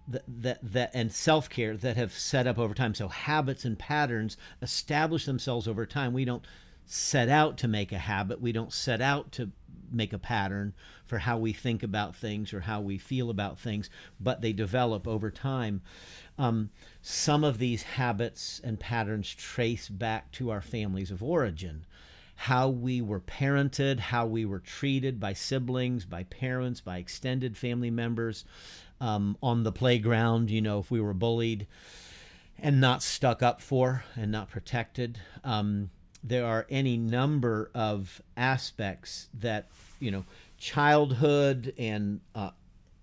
that, 0.08 0.24
that, 0.26 0.58
that 0.62 0.90
and 0.94 1.12
self-care 1.12 1.76
that 1.76 1.96
have 1.96 2.12
set 2.12 2.46
up 2.46 2.58
over 2.58 2.74
time. 2.74 2.94
So 2.94 3.08
habits 3.08 3.64
and 3.64 3.78
patterns 3.78 4.36
establish 4.62 5.26
themselves 5.26 5.68
over 5.68 5.86
time. 5.86 6.12
We 6.12 6.24
don't 6.24 6.44
set 6.86 7.28
out 7.28 7.56
to 7.58 7.68
make 7.68 7.92
a 7.92 7.98
habit. 7.98 8.40
We 8.40 8.52
don't 8.52 8.72
set 8.72 9.00
out 9.00 9.30
to 9.32 9.50
make 9.92 10.12
a 10.12 10.18
pattern 10.18 10.72
for 11.04 11.18
how 11.18 11.36
we 11.36 11.52
think 11.52 11.82
about 11.82 12.14
things 12.14 12.52
or 12.52 12.60
how 12.60 12.80
we 12.80 12.96
feel 12.96 13.30
about 13.30 13.58
things 13.58 13.90
but 14.20 14.40
they 14.40 14.52
develop 14.52 15.06
over 15.08 15.30
time. 15.30 15.82
Um, 16.38 16.70
some 17.02 17.42
of 17.44 17.58
these 17.58 17.82
habits 17.82 18.60
and 18.62 18.78
patterns 18.78 19.34
trace 19.34 19.88
back 19.88 20.30
to 20.32 20.50
our 20.50 20.62
families 20.62 21.10
of 21.10 21.22
origin 21.22 21.84
how 22.44 22.70
we 22.70 23.02
were 23.02 23.20
parented, 23.20 24.00
how 24.00 24.24
we 24.24 24.46
were 24.46 24.60
treated 24.60 25.20
by 25.20 25.30
siblings, 25.34 26.06
by 26.06 26.22
parents, 26.22 26.80
by 26.80 26.96
extended 26.96 27.54
family 27.54 27.90
members 27.90 28.46
um, 28.98 29.36
on 29.42 29.62
the 29.62 29.70
playground, 29.70 30.50
you 30.50 30.62
know, 30.62 30.78
if 30.78 30.90
we 30.90 31.02
were 31.02 31.12
bullied 31.12 31.66
and 32.58 32.80
not 32.80 33.02
stuck 33.02 33.42
up 33.42 33.60
for 33.60 34.04
and 34.16 34.32
not 34.32 34.48
protected. 34.48 35.20
Um, 35.44 35.90
there 36.24 36.46
are 36.46 36.66
any 36.70 36.96
number 36.96 37.70
of 37.74 38.22
aspects 38.38 39.28
that, 39.34 39.68
you 39.98 40.10
know, 40.10 40.24
childhood 40.56 41.74
and 41.76 42.20
uh, 42.34 42.52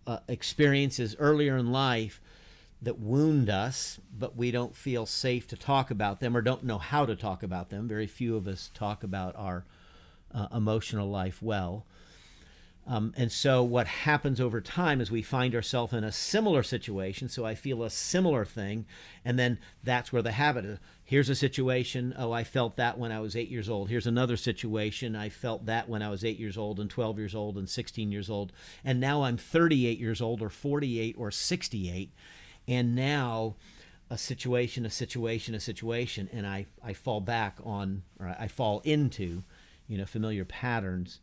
uh, 0.08 0.18
experiences 0.28 1.16
earlier 1.20 1.58
in 1.58 1.72
life 1.72 2.22
that 2.82 3.00
wound 3.00 3.50
us, 3.50 4.00
but 4.18 4.36
we 4.36 4.52
don't 4.52 4.76
feel 4.76 5.06
safe 5.06 5.48
to 5.48 5.58
talk 5.58 5.90
about 5.90 6.20
them 6.20 6.38
or 6.38 6.42
don't 6.42 6.64
know 6.64 6.78
how 6.78 7.06
to 7.06 7.16
talk 7.16 7.42
about 7.42 7.70
them. 7.70 7.88
Very 7.88 8.08
few 8.08 8.36
of 8.36 8.48
us 8.48 8.70
talk 8.74 9.04
about 9.04 9.36
our 9.36 9.66
uh, 10.34 10.48
emotional 10.54 11.10
life 11.10 11.42
well. 11.42 11.86
Um, 12.90 13.14
and 13.18 13.30
so, 13.30 13.64
what 13.64 13.86
happens 13.86 14.40
over 14.40 14.62
time 14.62 15.02
is 15.02 15.12
we 15.12 15.22
find 15.22 15.54
ourselves 15.54 15.92
in 15.92 16.06
a 16.06 16.12
similar 16.12 16.64
situation. 16.64 17.28
So, 17.28 17.46
I 17.46 17.54
feel 17.54 17.84
a 17.84 17.90
similar 17.90 18.46
thing. 18.46 18.86
And 19.26 19.38
then 19.38 19.60
that's 19.84 20.14
where 20.14 20.22
the 20.22 20.32
habit 20.32 20.64
is. 20.64 20.80
Here's 21.04 21.28
a 21.28 21.36
situation. 21.36 22.16
Oh, 22.18 22.32
I 22.32 22.46
felt 22.46 22.78
that 22.78 22.98
when 22.98 23.12
I 23.12 23.20
was 23.20 23.36
eight 23.36 23.50
years 23.50 23.70
old. 23.70 23.90
Here's 23.90 24.08
another 24.08 24.38
situation. 24.38 25.18
I 25.18 25.28
felt 25.28 25.66
that 25.66 25.90
when 25.90 26.02
I 26.02 26.10
was 26.10 26.24
eight 26.24 26.40
years 26.40 26.58
old, 26.58 26.80
and 26.80 26.90
12 26.90 27.20
years 27.20 27.36
old, 27.36 27.58
and 27.58 27.68
16 27.68 28.10
years 28.10 28.30
old. 28.30 28.54
And 28.86 29.02
now 29.02 29.24
I'm 29.24 29.38
38 29.38 30.00
years 30.00 30.22
old, 30.22 30.42
or 30.42 30.50
48, 30.50 31.16
or 31.18 31.30
68 31.30 32.12
and 32.68 32.96
now 32.96 33.56
a 34.10 34.18
situation, 34.18 34.86
a 34.86 34.90
situation, 34.90 35.54
a 35.56 35.60
situation, 35.60 36.30
and 36.32 36.48
I, 36.48 36.66
I 36.84 36.94
fall 36.94 37.22
back 37.22 37.58
on, 37.64 38.04
or 38.20 38.36
I 38.40 38.48
fall 38.48 38.82
into, 38.84 39.44
you 39.88 39.98
know, 39.98 40.06
familiar 40.06 40.46
patterns. 40.46 41.20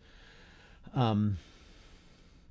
Um, 0.95 1.39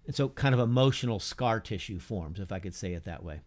and 0.06 0.16
so 0.16 0.30
kind 0.30 0.54
of 0.54 0.60
emotional 0.60 1.20
scar 1.20 1.60
tissue 1.60 2.00
forms, 2.00 2.40
if 2.40 2.52
I 2.52 2.60
could 2.60 2.76
say 2.76 2.94
it 2.94 3.06
that 3.06 3.24
way. 3.24 3.40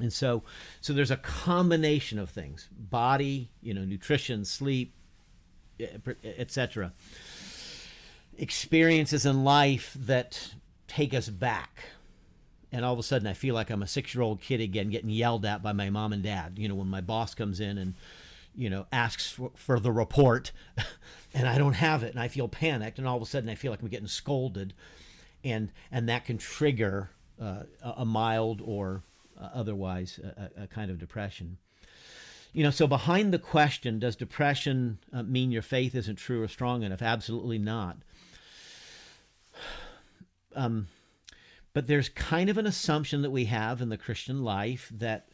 And 0.00 0.12
so, 0.12 0.44
so 0.80 0.92
there's 0.92 1.10
a 1.10 1.16
combination 1.16 2.18
of 2.18 2.30
things: 2.30 2.68
body, 2.72 3.50
you 3.60 3.74
know, 3.74 3.84
nutrition, 3.84 4.44
sleep, 4.44 4.94
etc. 6.24 6.92
Experiences 8.38 9.26
in 9.26 9.42
life 9.42 9.96
that 9.98 10.54
take 10.86 11.12
us 11.12 11.28
back 11.28 11.82
and 12.72 12.84
all 12.84 12.92
of 12.92 12.98
a 12.98 13.02
sudden 13.02 13.26
I 13.26 13.32
feel 13.32 13.54
like 13.54 13.70
I'm 13.70 13.82
a 13.82 13.86
six 13.86 14.14
year 14.14 14.22
old 14.22 14.40
kid 14.40 14.60
again 14.60 14.90
getting 14.90 15.10
yelled 15.10 15.44
at 15.44 15.62
by 15.62 15.72
my 15.72 15.90
mom 15.90 16.12
and 16.12 16.22
dad. 16.22 16.54
You 16.58 16.68
know, 16.68 16.74
when 16.74 16.88
my 16.88 17.00
boss 17.00 17.34
comes 17.34 17.60
in 17.60 17.78
and, 17.78 17.94
you 18.54 18.68
know, 18.68 18.86
asks 18.92 19.30
for, 19.30 19.52
for 19.54 19.80
the 19.80 19.92
report 19.92 20.52
and 21.34 21.48
I 21.48 21.58
don't 21.58 21.74
have 21.74 22.02
it 22.02 22.12
and 22.12 22.20
I 22.20 22.28
feel 22.28 22.48
panicked 22.48 22.98
and 22.98 23.06
all 23.06 23.16
of 23.16 23.22
a 23.22 23.26
sudden 23.26 23.48
I 23.48 23.54
feel 23.54 23.70
like 23.70 23.82
I'm 23.82 23.88
getting 23.88 24.08
scolded 24.08 24.74
and 25.44 25.70
and 25.90 26.08
that 26.08 26.24
can 26.24 26.38
trigger 26.38 27.10
uh, 27.40 27.62
a 27.82 28.04
mild 28.04 28.60
or 28.64 29.02
uh, 29.40 29.48
otherwise 29.54 30.18
a, 30.18 30.62
a, 30.62 30.66
kind 30.66 30.90
of 30.90 30.98
depression. 30.98 31.58
You 32.52 32.64
know, 32.64 32.70
so 32.70 32.86
behind 32.86 33.32
the 33.32 33.38
question, 33.38 33.98
does 33.98 34.16
depression 34.16 34.98
uh, 35.12 35.22
mean 35.22 35.52
your 35.52 35.62
faith 35.62 35.94
isn't 35.94 36.16
true 36.16 36.42
or 36.42 36.48
strong 36.48 36.82
enough? 36.82 37.02
Absolutely 37.02 37.58
not. 37.58 37.98
Um, 40.56 40.88
but 41.78 41.86
there's 41.86 42.08
kind 42.08 42.50
of 42.50 42.58
an 42.58 42.66
assumption 42.66 43.22
that 43.22 43.30
we 43.30 43.44
have 43.44 43.80
in 43.80 43.88
the 43.88 43.96
Christian 43.96 44.42
life 44.42 44.90
that 44.92 45.28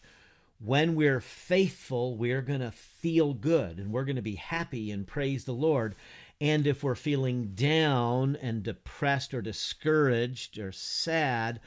when 0.58 0.94
we're 0.94 1.22
faithful, 1.22 2.18
we're 2.18 2.42
going 2.42 2.60
to 2.60 2.70
feel 2.70 3.32
good 3.32 3.78
and 3.78 3.90
we're 3.90 4.04
going 4.04 4.16
to 4.16 4.20
be 4.20 4.34
happy 4.34 4.90
and 4.90 5.06
praise 5.06 5.46
the 5.46 5.54
Lord. 5.54 5.94
And 6.42 6.66
if 6.66 6.84
we're 6.84 6.96
feeling 6.96 7.52
down 7.54 8.36
and 8.42 8.62
depressed 8.62 9.32
or 9.32 9.40
discouraged 9.40 10.58
or 10.58 10.70
sad, 10.70 11.60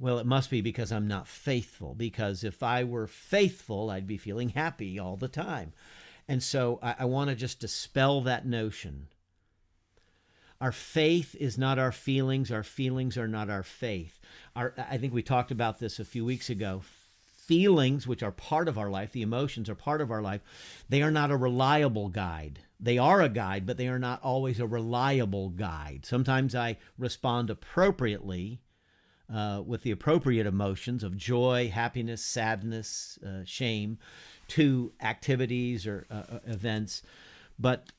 well, 0.00 0.18
it 0.18 0.26
must 0.26 0.50
be 0.50 0.60
because 0.60 0.90
I'm 0.90 1.06
not 1.06 1.28
faithful. 1.28 1.94
Because 1.94 2.42
if 2.42 2.64
I 2.64 2.82
were 2.82 3.06
faithful, 3.06 3.88
I'd 3.88 4.04
be 4.04 4.18
feeling 4.18 4.48
happy 4.48 4.98
all 4.98 5.16
the 5.16 5.28
time. 5.28 5.74
And 6.26 6.42
so 6.42 6.80
I, 6.82 6.96
I 6.98 7.04
want 7.04 7.30
to 7.30 7.36
just 7.36 7.60
dispel 7.60 8.20
that 8.22 8.44
notion 8.44 9.06
our 10.60 10.72
faith 10.72 11.34
is 11.40 11.56
not 11.56 11.78
our 11.78 11.92
feelings. 11.92 12.52
Our 12.52 12.62
feelings 12.62 13.16
are 13.16 13.28
not 13.28 13.48
our 13.48 13.62
faith. 13.62 14.20
Our, 14.54 14.74
I 14.76 14.98
think 14.98 15.14
we 15.14 15.22
talked 15.22 15.50
about 15.50 15.78
this 15.78 15.98
a 15.98 16.04
few 16.04 16.24
weeks 16.24 16.50
ago. 16.50 16.82
Feelings, 17.24 18.06
which 18.06 18.22
are 18.22 18.30
part 18.30 18.68
of 18.68 18.78
our 18.78 18.90
life, 18.90 19.12
the 19.12 19.22
emotions 19.22 19.68
are 19.70 19.74
part 19.74 20.00
of 20.00 20.10
our 20.10 20.22
life, 20.22 20.42
they 20.88 21.02
are 21.02 21.10
not 21.10 21.30
a 21.30 21.36
reliable 21.36 22.08
guide. 22.08 22.60
They 22.78 22.98
are 22.98 23.20
a 23.20 23.28
guide, 23.28 23.66
but 23.66 23.76
they 23.76 23.88
are 23.88 23.98
not 23.98 24.22
always 24.22 24.60
a 24.60 24.66
reliable 24.66 25.48
guide. 25.48 26.04
Sometimes 26.04 26.54
I 26.54 26.76
respond 26.98 27.50
appropriately 27.50 28.60
uh, 29.32 29.62
with 29.66 29.82
the 29.82 29.90
appropriate 29.90 30.46
emotions 30.46 31.02
of 31.02 31.16
joy, 31.16 31.70
happiness, 31.72 32.22
sadness, 32.22 33.18
uh, 33.26 33.44
shame 33.44 33.98
to 34.48 34.92
activities 35.00 35.86
or 35.86 36.06
uh, 36.10 36.22
uh 36.34 36.38
events. 36.46 37.02
But 37.58 37.92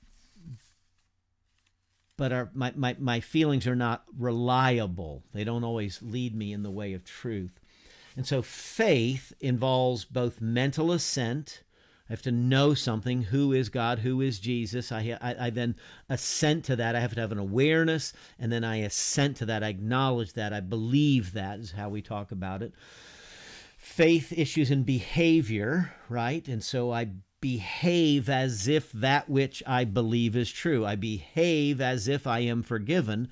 but 2.22 2.32
our, 2.32 2.52
my, 2.54 2.72
my, 2.76 2.96
my 3.00 3.20
feelings 3.20 3.66
are 3.66 3.76
not 3.76 4.04
reliable. 4.16 5.24
They 5.34 5.44
don't 5.44 5.64
always 5.64 6.04
lead 6.04 6.36
me 6.36 6.54
in 6.54 6.62
the 6.62 6.70
way 6.70 6.94
of 6.94 7.04
truth. 7.04 7.60
And 8.16 8.28
so 8.28 8.44
faith 8.44 9.34
involves 9.40 10.06
both 10.06 10.40
mental 10.40 10.92
assent. 10.92 11.64
I 12.08 12.14
have 12.14 12.22
to 12.22 12.32
know 12.32 12.76
something. 12.76 13.24
Who 13.24 13.54
is 13.54 13.70
God? 13.70 13.98
Who 13.98 14.22
is 14.22 14.38
Jesus? 14.38 14.92
I, 14.92 15.18
I, 15.20 15.48
I, 15.48 15.50
then 15.50 15.74
assent 16.10 16.64
to 16.66 16.76
that. 16.76 16.96
I 16.96 17.00
have 17.00 17.16
to 17.16 17.22
have 17.22 17.32
an 17.32 17.40
awareness, 17.40 18.14
and 18.38 18.52
then 18.52 18.64
I 18.64 18.76
assent 18.82 19.38
to 19.38 19.48
that. 19.48 19.64
I 19.64 19.70
acknowledge 19.70 20.34
that. 20.34 20.54
I 20.54 20.60
believe 20.60 21.34
that 21.34 21.58
is 21.58 21.72
how 21.72 21.90
we 21.90 22.04
talk 22.04 22.32
about 22.32 22.62
it. 22.62 22.72
Faith 23.80 24.32
issues 24.32 24.70
in 24.70 24.84
behavior, 24.84 25.96
right? 26.08 26.48
And 26.48 26.64
so 26.64 26.94
I 26.94 27.10
behave 27.42 28.30
as 28.30 28.68
if 28.68 28.92
that 28.92 29.30
which 29.30 29.62
I 29.66 29.84
believe 29.84 30.36
is 30.36 30.52
true. 30.52 30.86
I 30.86 30.96
behave 30.96 31.82
as 31.82 32.08
if 32.08 32.26
I 32.28 32.40
am 32.40 32.64
forgiven. 32.64 33.30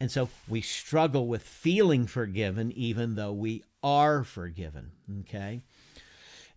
And 0.00 0.10
so 0.10 0.28
we 0.48 0.60
struggle 0.60 1.26
with 1.26 1.42
feeling 1.42 2.06
forgiven, 2.06 2.72
even 2.72 3.14
though 3.14 3.32
we 3.32 3.62
are 3.82 4.24
forgiven. 4.24 4.90
Okay. 5.20 5.62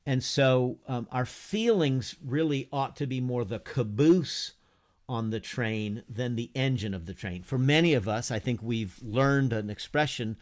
And 0.05 0.23
so 0.23 0.79
um, 0.87 1.07
our 1.11 1.25
feelings 1.25 2.15
really 2.25 2.67
ought 2.71 2.95
to 2.95 3.05
be 3.05 3.21
more 3.21 3.45
the 3.45 3.59
caboose 3.59 4.53
on 5.09 5.29
the 5.29 5.39
train 5.39 6.03
than 6.09 6.35
the 6.35 6.49
engine 6.55 6.93
of 6.93 7.05
the 7.05 7.13
train. 7.13 7.43
For 7.43 7.57
many 7.57 7.93
of 7.93 8.07
us, 8.07 8.31
I 8.31 8.39
think 8.39 8.61
we've 8.61 8.97
learned 9.01 9.53
an 9.53 9.69
expression 9.69 10.37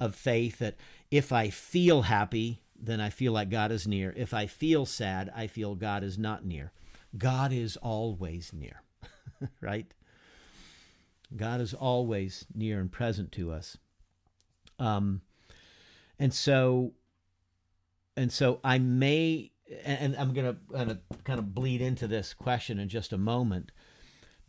of 0.00 0.14
faith 0.14 0.58
that 0.58 0.76
if 1.10 1.32
I 1.32 1.50
feel 1.50 2.02
happy, 2.02 2.60
then 2.80 3.00
I 3.00 3.10
feel 3.10 3.32
like 3.32 3.50
God 3.50 3.70
is 3.72 3.86
near. 3.86 4.12
If 4.16 4.32
I 4.32 4.46
feel 4.46 4.86
sad, 4.86 5.30
I 5.34 5.46
feel 5.46 5.74
God 5.74 6.02
is 6.02 6.18
not 6.18 6.44
near. 6.44 6.72
God 7.16 7.52
is 7.52 7.76
always 7.76 8.52
near, 8.52 8.82
right? 9.60 9.92
God 11.36 11.60
is 11.60 11.74
always 11.74 12.46
near 12.54 12.80
and 12.80 12.90
present 12.90 13.32
to 13.32 13.52
us. 13.52 13.76
Um, 14.78 15.20
and 16.18 16.32
so, 16.32 16.92
and 18.16 18.32
so 18.32 18.60
I 18.64 18.78
may, 18.78 19.52
and 19.84 20.16
I'm 20.16 20.32
gonna, 20.32 20.56
gonna 20.72 20.98
kind 21.24 21.38
of 21.38 21.54
bleed 21.54 21.80
into 21.80 22.06
this 22.06 22.34
question 22.34 22.78
in 22.78 22.88
just 22.88 23.12
a 23.12 23.18
moment. 23.18 23.72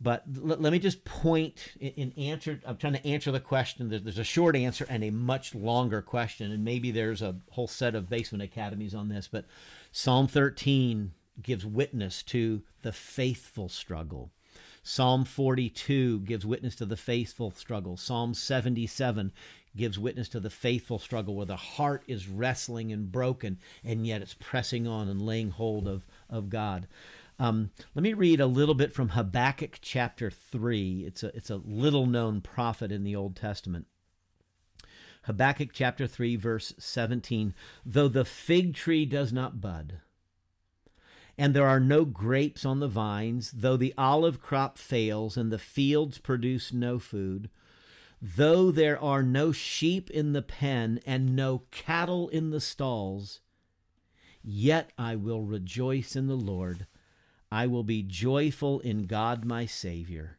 But 0.02 0.24
l- 0.36 0.56
let 0.58 0.72
me 0.72 0.78
just 0.78 1.04
point 1.04 1.74
in, 1.78 1.92
in, 1.92 2.24
answer. 2.24 2.60
I'm 2.66 2.76
trying 2.76 2.94
to 2.94 3.06
answer 3.06 3.30
the 3.30 3.40
question. 3.40 3.88
There's, 3.88 4.02
there's, 4.02 4.18
a 4.18 4.24
short 4.24 4.56
answer 4.56 4.84
and 4.88 5.04
a 5.04 5.10
much 5.10 5.54
longer 5.54 6.02
question, 6.02 6.50
and 6.50 6.64
maybe 6.64 6.90
there's 6.90 7.22
a 7.22 7.36
whole 7.50 7.68
set 7.68 7.94
of 7.94 8.10
basement 8.10 8.42
academies 8.42 8.94
on 8.94 9.08
this. 9.08 9.28
But 9.28 9.44
Psalm 9.92 10.26
13 10.26 11.12
gives 11.40 11.64
witness 11.64 12.22
to 12.24 12.62
the 12.82 12.92
faithful 12.92 13.68
struggle. 13.68 14.32
Psalm 14.82 15.24
42 15.24 16.20
gives 16.20 16.44
witness 16.44 16.74
to 16.76 16.86
the 16.86 16.96
faithful 16.96 17.52
struggle. 17.52 17.96
Psalm 17.96 18.34
77 18.34 19.30
gives 19.76 19.98
witness 19.98 20.28
to 20.30 20.40
the 20.40 20.50
faithful 20.50 20.98
struggle 20.98 21.36
where 21.36 21.46
the 21.46 21.56
heart 21.56 22.02
is 22.08 22.28
wrestling 22.28 22.92
and 22.92 23.12
broken, 23.12 23.58
and 23.84 24.06
yet 24.06 24.20
it's 24.20 24.34
pressing 24.34 24.88
on 24.88 25.08
and 25.08 25.22
laying 25.22 25.50
hold 25.50 25.86
of, 25.86 26.04
of 26.28 26.50
God. 26.50 26.88
Um, 27.42 27.72
let 27.96 28.04
me 28.04 28.12
read 28.12 28.38
a 28.38 28.46
little 28.46 28.76
bit 28.76 28.92
from 28.92 29.08
Habakkuk 29.08 29.78
chapter 29.80 30.30
3. 30.30 31.02
It's 31.04 31.24
a, 31.24 31.36
it's 31.36 31.50
a 31.50 31.56
little 31.56 32.06
known 32.06 32.40
prophet 32.40 32.92
in 32.92 33.02
the 33.02 33.16
Old 33.16 33.34
Testament. 33.34 33.86
Habakkuk 35.24 35.70
chapter 35.72 36.06
3, 36.06 36.36
verse 36.36 36.72
17. 36.78 37.52
Though 37.84 38.06
the 38.06 38.24
fig 38.24 38.74
tree 38.74 39.04
does 39.04 39.32
not 39.32 39.60
bud, 39.60 39.98
and 41.36 41.52
there 41.52 41.66
are 41.66 41.80
no 41.80 42.04
grapes 42.04 42.64
on 42.64 42.78
the 42.78 42.86
vines, 42.86 43.50
though 43.50 43.76
the 43.76 43.92
olive 43.98 44.40
crop 44.40 44.78
fails 44.78 45.36
and 45.36 45.50
the 45.50 45.58
fields 45.58 46.18
produce 46.18 46.72
no 46.72 47.00
food, 47.00 47.50
though 48.20 48.70
there 48.70 49.02
are 49.02 49.24
no 49.24 49.50
sheep 49.50 50.08
in 50.10 50.32
the 50.32 50.42
pen 50.42 51.00
and 51.04 51.34
no 51.34 51.64
cattle 51.72 52.28
in 52.28 52.50
the 52.50 52.60
stalls, 52.60 53.40
yet 54.44 54.92
I 54.96 55.16
will 55.16 55.42
rejoice 55.42 56.14
in 56.14 56.28
the 56.28 56.36
Lord. 56.36 56.86
I 57.52 57.66
will 57.66 57.84
be 57.84 58.02
joyful 58.02 58.80
in 58.80 59.02
God 59.02 59.44
my 59.44 59.66
Savior. 59.66 60.38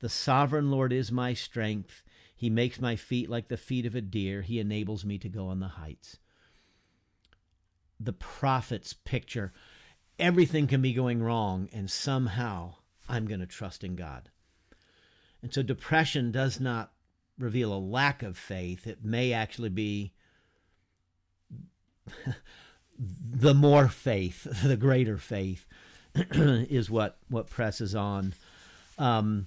The 0.00 0.10
sovereign 0.10 0.70
Lord 0.70 0.92
is 0.92 1.10
my 1.10 1.32
strength. 1.32 2.04
He 2.36 2.50
makes 2.50 2.78
my 2.78 2.94
feet 2.94 3.30
like 3.30 3.48
the 3.48 3.56
feet 3.56 3.86
of 3.86 3.94
a 3.94 4.02
deer. 4.02 4.42
He 4.42 4.58
enables 4.58 5.02
me 5.02 5.16
to 5.16 5.30
go 5.30 5.46
on 5.46 5.60
the 5.60 5.68
heights. 5.68 6.18
The 7.98 8.12
prophet's 8.12 8.92
picture 8.92 9.54
everything 10.18 10.66
can 10.66 10.82
be 10.82 10.92
going 10.92 11.22
wrong, 11.22 11.70
and 11.72 11.90
somehow 11.90 12.74
I'm 13.08 13.26
going 13.26 13.40
to 13.40 13.46
trust 13.46 13.82
in 13.82 13.96
God. 13.96 14.28
And 15.40 15.54
so 15.54 15.62
depression 15.62 16.32
does 16.32 16.60
not 16.60 16.92
reveal 17.38 17.72
a 17.72 17.78
lack 17.78 18.22
of 18.22 18.36
faith, 18.36 18.86
it 18.86 19.02
may 19.02 19.32
actually 19.32 19.70
be 19.70 20.12
the 22.98 23.54
more 23.54 23.88
faith, 23.88 24.42
the 24.62 24.76
greater 24.76 25.16
faith, 25.16 25.66
is 26.34 26.90
what, 26.90 27.18
what 27.28 27.48
presses 27.48 27.94
on. 27.94 28.34
Um, 28.98 29.46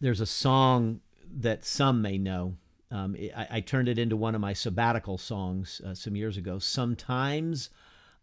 there's 0.00 0.20
a 0.20 0.26
song 0.26 1.00
that 1.40 1.64
some 1.64 2.02
may 2.02 2.18
know. 2.18 2.56
Um, 2.90 3.16
I, 3.36 3.46
I, 3.50 3.60
turned 3.60 3.88
it 3.88 3.98
into 3.98 4.16
one 4.16 4.34
of 4.34 4.40
my 4.40 4.52
sabbatical 4.52 5.16
songs 5.16 5.80
uh, 5.86 5.94
some 5.94 6.14
years 6.14 6.36
ago. 6.36 6.58
Sometimes 6.58 7.70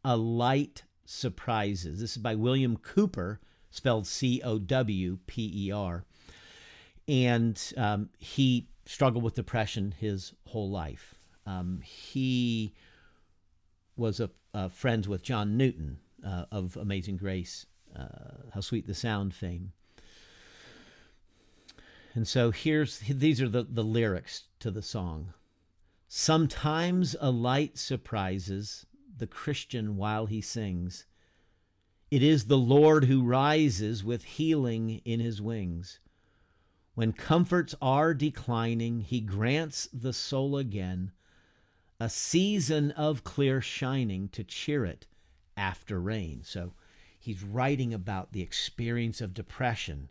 a 0.03 0.15
light 0.15 0.83
surprises. 1.05 2.01
This 2.01 2.11
is 2.11 2.17
by 2.17 2.35
William 2.35 2.77
Cowper, 2.77 3.39
spelled 3.71 4.05
C 4.05 4.41
O 4.43 4.59
W 4.59 5.17
P 5.25 5.51
E 5.67 5.71
R. 5.71 6.05
And 7.07 7.59
um, 7.77 8.09
he 8.19 8.67
struggled 8.85 9.23
with 9.23 9.33
depression 9.33 9.95
his 9.97 10.33
whole 10.47 10.69
life. 10.69 11.15
Um, 11.47 11.81
he 11.83 12.75
was 13.97 14.19
a, 14.19 14.29
a 14.53 14.69
friends 14.69 15.07
with 15.07 15.23
John 15.23 15.57
Newton 15.57 15.97
uh, 16.25 16.45
of 16.51 16.77
Amazing 16.77 17.17
Grace, 17.17 17.65
uh, 17.95 18.07
How 18.53 18.61
Sweet 18.61 18.87
the 18.87 18.93
Sound 18.93 19.33
fame. 19.33 19.71
And 22.13 22.27
so 22.27 22.51
here's 22.51 22.99
these 22.99 23.41
are 23.41 23.49
the, 23.49 23.63
the 23.63 23.83
lyrics 23.83 24.43
to 24.59 24.71
the 24.71 24.81
song. 24.81 25.33
Sometimes 26.07 27.15
a 27.21 27.29
light 27.29 27.77
surprises 27.77 28.85
the 29.15 29.27
Christian 29.27 29.95
while 29.95 30.25
he 30.25 30.41
sings. 30.41 31.05
It 32.09 32.23
is 32.23 32.45
the 32.45 32.57
Lord 32.57 33.05
who 33.05 33.23
rises 33.23 34.03
with 34.03 34.23
healing 34.23 35.01
in 35.05 35.19
his 35.19 35.41
wings. 35.41 35.99
When 36.95 37.13
comforts 37.13 37.75
are 37.81 38.13
declining, 38.13 39.01
he 39.01 39.21
grants 39.21 39.87
the 39.93 40.11
soul 40.11 40.57
again 40.57 41.11
a 41.99 42.09
season 42.09 42.91
of 42.91 43.23
clear 43.23 43.61
shining 43.61 44.29
to 44.29 44.43
cheer 44.43 44.85
it 44.85 45.05
after 45.59 45.99
rain. 45.99 46.41
So 46.43 46.73
he's 47.19 47.43
writing 47.43 47.93
about 47.93 48.31
the 48.31 48.41
experience 48.41 49.19
of 49.19 49.33
depression. 49.33 50.09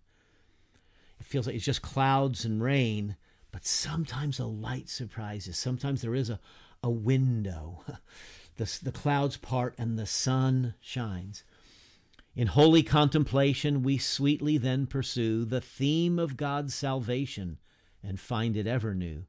It 1.18 1.26
feels 1.26 1.46
like 1.46 1.56
it's 1.56 1.64
just 1.64 1.82
clouds 1.82 2.44
and 2.44 2.62
rain, 2.62 3.16
but 3.50 3.64
sometimes 3.64 4.38
a 4.38 4.44
light 4.44 4.88
surprises. 4.88 5.56
Sometimes 5.56 6.02
there 6.02 6.14
is 6.14 6.30
a, 6.30 6.38
a 6.82 6.90
window. 6.90 7.82
the, 8.56 8.78
the 8.82 8.92
clouds 8.92 9.38
part 9.38 9.74
and 9.78 9.98
the 9.98 10.06
sun 10.06 10.74
shines. 10.80 11.42
In 12.36 12.48
holy 12.48 12.82
contemplation, 12.84 13.82
we 13.82 13.98
sweetly 13.98 14.58
then 14.58 14.86
pursue 14.86 15.44
the 15.44 15.60
theme 15.60 16.18
of 16.18 16.36
God's 16.36 16.74
salvation 16.74 17.58
and 18.02 18.20
find 18.20 18.56
it 18.56 18.66
ever 18.66 18.94
new. 18.94 19.24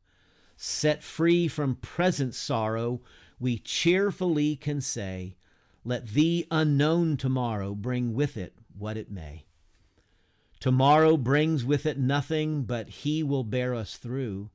Set 0.57 1.01
free 1.01 1.47
from 1.47 1.75
present 1.75 2.35
sorrow, 2.35 3.01
we 3.39 3.57
cheerfully 3.57 4.55
can 4.57 4.81
say, 4.81 5.37
Let 5.83 6.09
the 6.09 6.45
unknown 6.51 7.17
tomorrow 7.17 7.73
bring 7.73 8.13
with 8.13 8.37
it 8.37 8.53
what 8.77 8.97
it 8.97 9.11
may. 9.11 9.45
Tomorrow 10.59 11.17
brings 11.17 11.63
with 11.63 11.85
it 11.85 11.97
nothing, 11.97 12.63
but 12.63 12.89
He 12.89 13.23
will 13.23 13.43
bear 13.43 13.73
us 13.73 13.95
through. 13.95 14.49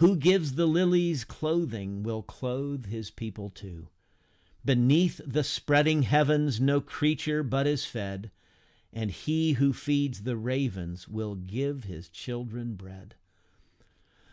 Who 0.00 0.16
gives 0.16 0.54
the 0.54 0.64
lilies 0.64 1.24
clothing 1.24 2.02
will 2.02 2.22
clothe 2.22 2.86
his 2.86 3.10
people 3.10 3.50
too. 3.50 3.88
Beneath 4.64 5.20
the 5.26 5.44
spreading 5.44 6.04
heavens 6.04 6.58
no 6.58 6.80
creature 6.80 7.42
but 7.42 7.66
is 7.66 7.84
fed, 7.84 8.30
and 8.94 9.10
he 9.10 9.52
who 9.52 9.74
feeds 9.74 10.22
the 10.22 10.38
ravens 10.38 11.06
will 11.06 11.34
give 11.34 11.84
his 11.84 12.08
children 12.08 12.76
bread. 12.76 13.14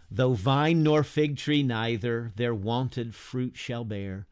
Though 0.10 0.36
vine 0.36 0.84
nor 0.84 1.04
fig 1.04 1.36
tree 1.36 1.64
neither 1.64 2.32
their 2.38 2.56
wonted 2.56 3.14
fruit 3.14 3.58
shall 3.58 3.84
bear, 3.84 4.26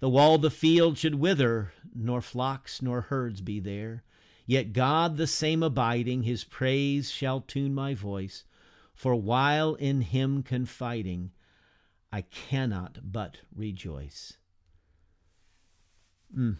though 0.00 0.16
all 0.16 0.38
the 0.38 0.50
field 0.50 0.98
should 0.98 1.14
wither, 1.14 1.72
nor 1.94 2.20
flocks 2.20 2.82
nor 2.82 3.02
herds 3.02 3.40
be 3.40 3.60
there, 3.60 4.02
yet 4.46 4.72
God 4.72 5.16
the 5.16 5.26
same 5.26 5.62
abiding, 5.62 6.24
his 6.24 6.44
praise 6.44 7.10
shall 7.10 7.40
tune 7.40 7.74
my 7.74 7.94
voice 7.94 8.44
for 9.00 9.14
while 9.14 9.76
in 9.76 10.02
him 10.02 10.42
confiding, 10.42 11.30
I 12.12 12.20
cannot 12.20 12.98
but 13.02 13.38
rejoice. 13.56 14.34
Mm. 16.36 16.58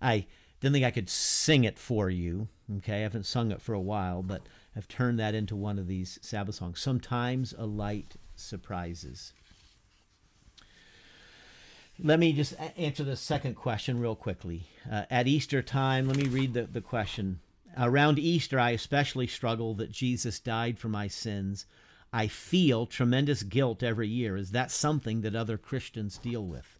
I 0.00 0.26
didn't 0.60 0.74
think 0.74 0.84
I 0.84 0.92
could 0.92 1.10
sing 1.10 1.64
it 1.64 1.80
for 1.80 2.08
you. 2.08 2.46
Okay, 2.76 2.98
I 2.98 3.00
haven't 3.00 3.26
sung 3.26 3.50
it 3.50 3.60
for 3.60 3.74
a 3.74 3.80
while, 3.80 4.22
but 4.22 4.42
I've 4.76 4.86
turned 4.86 5.18
that 5.18 5.34
into 5.34 5.56
one 5.56 5.80
of 5.80 5.88
these 5.88 6.20
Sabbath 6.22 6.54
songs. 6.54 6.80
Sometimes 6.80 7.52
a 7.58 7.66
light 7.66 8.14
surprises. 8.36 9.32
Let 11.98 12.18
me 12.18 12.32
just 12.32 12.54
answer 12.76 13.04
the 13.04 13.16
second 13.16 13.54
question 13.54 14.00
real 14.00 14.16
quickly. 14.16 14.64
Uh, 14.90 15.04
at 15.10 15.26
Easter 15.26 15.62
time, 15.62 16.08
let 16.08 16.16
me 16.16 16.26
read 16.26 16.54
the, 16.54 16.62
the 16.62 16.80
question 16.80 17.40
Around 17.78 18.18
Easter, 18.18 18.60
I 18.60 18.70
especially 18.70 19.26
struggle 19.26 19.74
that 19.74 19.90
Jesus 19.90 20.38
died 20.38 20.78
for 20.78 20.88
my 20.88 21.08
sins. 21.08 21.64
I 22.12 22.26
feel 22.26 22.84
tremendous 22.84 23.42
guilt 23.42 23.82
every 23.82 24.08
year. 24.08 24.36
Is 24.36 24.50
that 24.50 24.70
something 24.70 25.22
that 25.22 25.34
other 25.34 25.56
Christians 25.56 26.18
deal 26.18 26.44
with? 26.44 26.78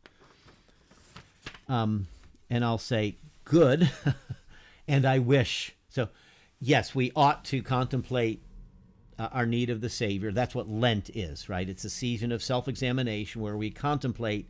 Um, 1.69 2.09
and 2.51 2.63
I'll 2.65 2.77
say, 2.77 3.17
good. 3.45 3.91
and 4.89 5.07
I 5.07 5.19
wish. 5.19 5.75
So, 5.89 6.09
yes, 6.61 6.95
we 6.95 7.13
ought 7.17 7.45
to 7.47 7.63
contemplate 7.63 8.43
uh, 9.19 9.29
our 9.33 9.47
need 9.47 9.71
of 9.71 9.81
the 9.81 9.89
Savior. 9.89 10.33
That's 10.33 10.55
what 10.55 10.69
Lent 10.69 11.09
is, 11.15 11.49
right? 11.49 11.69
It's 11.69 11.85
a 11.85 11.91
season 11.91 12.33
of 12.33 12.43
self 12.43 12.69
examination 12.69 13.41
where 13.41 13.57
we 13.57 13.71
contemplate 13.71 14.49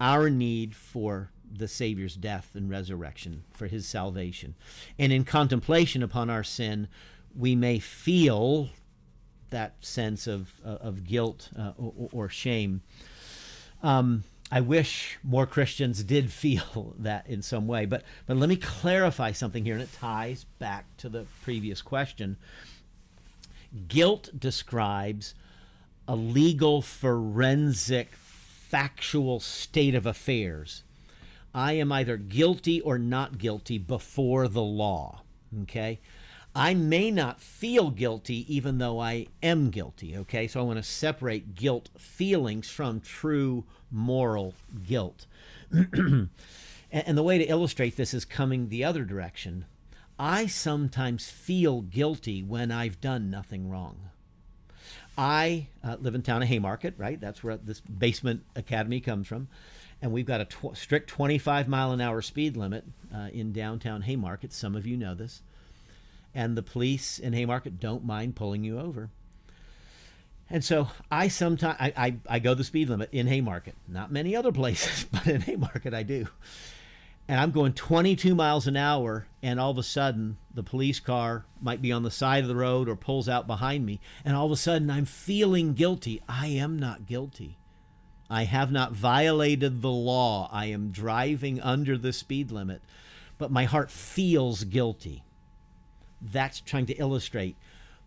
our 0.00 0.30
need 0.30 0.74
for 0.74 1.30
the 1.50 1.68
Savior's 1.68 2.16
death 2.16 2.50
and 2.54 2.68
resurrection, 2.68 3.44
for 3.52 3.66
his 3.66 3.86
salvation. 3.86 4.54
And 4.98 5.12
in 5.12 5.24
contemplation 5.24 6.02
upon 6.02 6.28
our 6.28 6.44
sin, 6.44 6.88
we 7.36 7.54
may 7.54 7.78
feel 7.78 8.70
that 9.50 9.74
sense 9.80 10.26
of, 10.26 10.52
uh, 10.64 10.70
of 10.80 11.04
guilt 11.04 11.50
uh, 11.58 11.72
or, 11.78 12.08
or, 12.12 12.28
shame. 12.28 12.82
Um, 13.82 14.24
I 14.50 14.60
wish 14.60 15.18
more 15.22 15.46
Christians 15.46 16.02
did 16.02 16.32
feel 16.32 16.94
that 16.98 17.26
in 17.26 17.42
some 17.42 17.66
way. 17.66 17.86
But, 17.86 18.02
but 18.26 18.36
let 18.36 18.48
me 18.48 18.56
clarify 18.56 19.32
something 19.32 19.64
here, 19.64 19.74
and 19.74 19.82
it 19.82 19.92
ties 19.92 20.44
back 20.58 20.84
to 20.98 21.08
the 21.08 21.26
previous 21.42 21.80
question. 21.80 22.36
Guilt 23.88 24.30
describes 24.36 25.34
a 26.08 26.16
legal, 26.16 26.82
forensic, 26.82 28.12
factual 28.68 29.40
state 29.40 29.94
of 29.94 30.06
affairs 30.06 30.82
I 31.56 31.72
am 31.72 31.90
either 31.90 32.18
guilty 32.18 32.82
or 32.82 32.98
not 32.98 33.38
guilty 33.38 33.78
before 33.78 34.46
the 34.46 34.62
law. 34.62 35.22
Okay? 35.62 36.00
I 36.54 36.74
may 36.74 37.10
not 37.10 37.40
feel 37.40 37.88
guilty 37.88 38.44
even 38.54 38.76
though 38.76 39.00
I 39.00 39.28
am 39.42 39.70
guilty. 39.70 40.14
Okay? 40.18 40.48
So 40.48 40.60
I 40.60 40.64
want 40.64 40.78
to 40.78 40.82
separate 40.82 41.54
guilt 41.54 41.88
feelings 41.96 42.68
from 42.68 43.00
true 43.00 43.64
moral 43.90 44.52
guilt. 44.86 45.24
and, 45.72 46.28
the 46.92 47.22
way 47.22 47.38
to 47.38 47.44
illustrate 47.44 47.96
this 47.96 48.12
is 48.12 48.26
coming 48.26 48.68
the 48.68 48.84
other 48.84 49.06
direction. 49.06 49.64
I 50.18 50.46
sometimes 50.48 51.30
feel 51.30 51.80
guilty 51.80 52.42
when 52.42 52.70
I've 52.70 53.00
done 53.00 53.30
nothing 53.30 53.70
wrong. 53.70 54.10
I 55.16 55.68
uh, 55.82 55.96
live 56.00 56.14
in 56.14 56.22
town 56.22 56.42
of 56.42 56.48
Haymarket, 56.48 56.94
right? 56.98 57.20
That's 57.20 57.42
where 57.42 57.56
this 57.56 57.80
basement 57.80 58.44
academy 58.54 59.00
comes 59.00 59.26
from. 59.26 59.48
And 60.02 60.12
we've 60.12 60.26
got 60.26 60.40
a 60.42 60.44
tw- 60.44 60.76
strict 60.76 61.08
25 61.08 61.68
mile 61.68 61.92
an 61.92 62.00
hour 62.00 62.20
speed 62.20 62.56
limit 62.56 62.84
uh, 63.14 63.28
in 63.32 63.52
downtown 63.52 64.02
Haymarket. 64.02 64.52
Some 64.52 64.74
of 64.76 64.86
you 64.86 64.96
know 64.96 65.14
this. 65.14 65.42
And 66.34 66.56
the 66.56 66.62
police 66.62 67.18
in 67.18 67.32
Haymarket 67.32 67.80
don't 67.80 68.04
mind 68.04 68.36
pulling 68.36 68.62
you 68.62 68.78
over. 68.78 69.08
And 70.50 70.62
so 70.62 70.88
I 71.10 71.28
sometimes 71.28 71.76
I, 71.80 71.92
I, 71.96 72.16
I 72.28 72.38
go 72.38 72.54
the 72.54 72.62
speed 72.62 72.88
limit 72.88 73.08
in 73.12 73.26
Haymarket. 73.26 73.74
Not 73.88 74.12
many 74.12 74.36
other 74.36 74.52
places, 74.52 75.04
but 75.12 75.26
in 75.26 75.40
Haymarket 75.40 75.94
I 75.94 76.02
do. 76.02 76.28
And 77.28 77.40
I'm 77.40 77.50
going 77.50 77.72
22 77.72 78.34
miles 78.34 78.66
an 78.66 78.76
hour, 78.76 79.26
and 79.42 79.58
all 79.58 79.70
of 79.70 79.78
a 79.78 79.82
sudden 79.82 80.36
the 80.54 80.62
police 80.62 81.00
car 81.00 81.44
might 81.60 81.82
be 81.82 81.90
on 81.90 82.02
the 82.02 82.10
side 82.10 82.44
of 82.44 82.48
the 82.48 82.56
road 82.56 82.88
or 82.88 82.96
pulls 82.96 83.28
out 83.28 83.46
behind 83.46 83.84
me, 83.84 84.00
and 84.24 84.36
all 84.36 84.46
of 84.46 84.52
a 84.52 84.56
sudden 84.56 84.90
I'm 84.90 85.04
feeling 85.04 85.74
guilty. 85.74 86.22
I 86.28 86.48
am 86.48 86.78
not 86.78 87.06
guilty. 87.06 87.58
I 88.30 88.44
have 88.44 88.70
not 88.72 88.92
violated 88.92 89.82
the 89.82 89.90
law. 89.90 90.48
I 90.52 90.66
am 90.66 90.90
driving 90.90 91.60
under 91.60 91.98
the 91.98 92.12
speed 92.12 92.50
limit, 92.50 92.82
but 93.38 93.50
my 93.50 93.64
heart 93.64 93.90
feels 93.90 94.64
guilty. 94.64 95.22
That's 96.20 96.60
trying 96.60 96.86
to 96.86 96.94
illustrate 96.94 97.56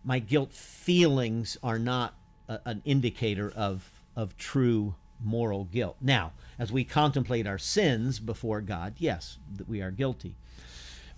my 0.03 0.19
guilt 0.19 0.53
feelings 0.53 1.57
are 1.61 1.79
not 1.79 2.13
a, 2.47 2.59
an 2.65 2.81
indicator 2.85 3.51
of 3.55 3.91
of 4.15 4.37
true 4.37 4.95
moral 5.23 5.65
guilt. 5.65 5.97
Now, 6.01 6.33
as 6.57 6.71
we 6.71 6.83
contemplate 6.83 7.47
our 7.47 7.57
sins 7.57 8.19
before 8.19 8.61
God, 8.61 8.95
yes, 8.97 9.37
we 9.67 9.81
are 9.81 9.91
guilty. 9.91 10.35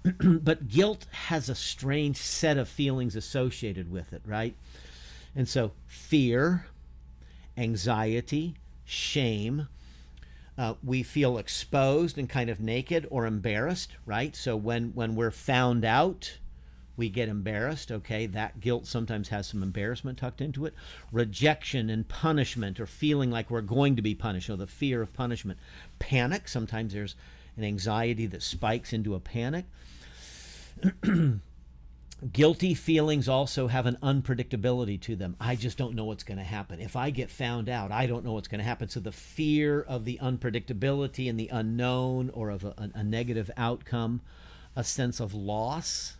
but 0.23 0.67
guilt 0.67 1.05
has 1.27 1.49
a 1.49 1.55
strange 1.55 2.17
set 2.17 2.57
of 2.57 2.67
feelings 2.67 3.15
associated 3.15 3.91
with 3.91 4.13
it, 4.13 4.21
right? 4.25 4.55
And 5.35 5.47
so 5.47 5.71
fear, 5.87 6.65
anxiety, 7.57 8.55
shame, 8.85 9.67
uh, 10.57 10.75
we 10.83 11.01
feel 11.03 11.37
exposed 11.37 12.17
and 12.17 12.29
kind 12.29 12.49
of 12.49 12.59
naked 12.59 13.07
or 13.09 13.25
embarrassed, 13.25 13.95
right? 14.05 14.35
So 14.35 14.55
when 14.55 14.91
when 14.93 15.15
we're 15.15 15.31
found 15.31 15.85
out, 15.85 16.37
we 16.97 17.09
get 17.09 17.29
embarrassed. 17.29 17.91
Okay, 17.91 18.25
that 18.27 18.59
guilt 18.59 18.85
sometimes 18.85 19.29
has 19.29 19.47
some 19.47 19.63
embarrassment 19.63 20.17
tucked 20.17 20.41
into 20.41 20.65
it. 20.65 20.73
Rejection 21.11 21.89
and 21.89 22.07
punishment, 22.07 22.79
or 22.79 22.85
feeling 22.85 23.31
like 23.31 23.49
we're 23.49 23.61
going 23.61 23.95
to 23.95 24.01
be 24.01 24.15
punished, 24.15 24.49
or 24.49 24.57
the 24.57 24.67
fear 24.67 25.01
of 25.01 25.13
punishment. 25.13 25.59
Panic, 25.99 26.47
sometimes 26.47 26.93
there's 26.93 27.15
an 27.57 27.63
anxiety 27.63 28.25
that 28.27 28.43
spikes 28.43 28.93
into 28.93 29.15
a 29.15 29.19
panic. 29.19 29.65
Guilty 32.33 32.75
feelings 32.75 33.27
also 33.27 33.67
have 33.67 33.87
an 33.87 33.97
unpredictability 34.03 35.01
to 35.01 35.15
them. 35.15 35.35
I 35.39 35.55
just 35.55 35.75
don't 35.75 35.95
know 35.95 36.05
what's 36.05 36.23
going 36.23 36.37
to 36.37 36.43
happen. 36.43 36.79
If 36.79 36.95
I 36.95 37.09
get 37.09 37.31
found 37.31 37.67
out, 37.67 37.91
I 37.91 38.05
don't 38.05 38.23
know 38.23 38.33
what's 38.33 38.47
going 38.47 38.59
to 38.59 38.65
happen. 38.65 38.89
So 38.89 38.99
the 38.99 39.11
fear 39.11 39.81
of 39.81 40.05
the 40.05 40.19
unpredictability 40.21 41.27
and 41.27 41.39
the 41.39 41.49
unknown 41.51 42.29
or 42.29 42.51
of 42.51 42.63
a, 42.63 42.91
a 42.93 43.03
negative 43.03 43.49
outcome, 43.57 44.21
a 44.75 44.83
sense 44.83 45.19
of 45.19 45.33
loss, 45.33 46.15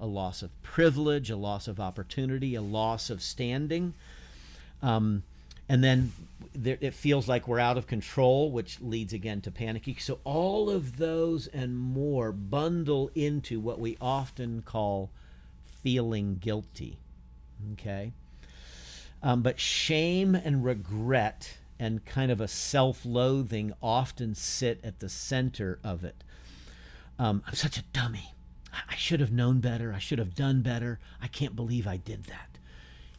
a 0.00 0.06
loss 0.06 0.42
of 0.42 0.62
privilege, 0.62 1.30
a 1.30 1.36
loss 1.36 1.68
of 1.68 1.80
opportunity, 1.80 2.54
a 2.54 2.62
loss 2.62 3.10
of 3.10 3.22
standing. 3.22 3.94
Um, 4.82 5.22
and 5.68 5.82
then 5.82 6.12
there, 6.54 6.76
it 6.80 6.94
feels 6.94 7.26
like 7.26 7.48
we're 7.48 7.58
out 7.58 7.78
of 7.78 7.86
control, 7.86 8.50
which 8.50 8.80
leads 8.80 9.12
again 9.12 9.40
to 9.42 9.50
panicky. 9.50 9.96
So 9.98 10.18
all 10.24 10.68
of 10.68 10.98
those 10.98 11.46
and 11.46 11.78
more 11.78 12.32
bundle 12.32 13.10
into 13.14 13.60
what 13.60 13.78
we 13.78 13.96
often 14.00 14.62
call 14.62 15.10
feeling 15.82 16.36
guilty. 16.36 16.98
Okay? 17.72 18.12
Um, 19.22 19.40
but 19.42 19.58
shame 19.58 20.34
and 20.34 20.64
regret 20.64 21.56
and 21.78 22.04
kind 22.04 22.30
of 22.30 22.40
a 22.40 22.48
self 22.48 23.04
loathing 23.06 23.72
often 23.82 24.34
sit 24.34 24.80
at 24.84 25.00
the 25.00 25.08
center 25.08 25.78
of 25.82 26.04
it. 26.04 26.22
Um, 27.18 27.42
I'm 27.46 27.54
such 27.54 27.78
a 27.78 27.82
dummy. 27.92 28.33
I 28.88 28.96
should 28.96 29.20
have 29.20 29.32
known 29.32 29.60
better. 29.60 29.92
I 29.92 29.98
should 29.98 30.18
have 30.18 30.34
done 30.34 30.62
better. 30.62 30.98
I 31.22 31.28
can't 31.28 31.56
believe 31.56 31.86
I 31.86 31.96
did 31.96 32.24
that. 32.24 32.58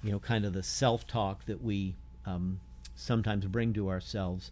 You 0.04 0.12
know, 0.12 0.20
kind 0.20 0.46
of 0.46 0.54
the 0.54 0.64
self 0.64 1.08
talk 1.08 1.46
that 1.46 1.64
we 1.64 1.96
um, 2.26 2.60
sometimes 2.96 3.46
bring 3.46 3.74
to 3.74 3.90
ourselves. 3.90 4.52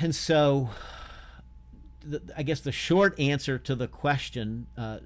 And 0.00 0.14
so, 0.14 0.70
the, 2.04 2.20
I 2.36 2.42
guess 2.42 2.60
the 2.60 2.72
short 2.72 3.18
answer 3.18 3.58
to 3.58 3.74
the 3.74 3.86
question 3.86 4.66
uh, 4.76 4.98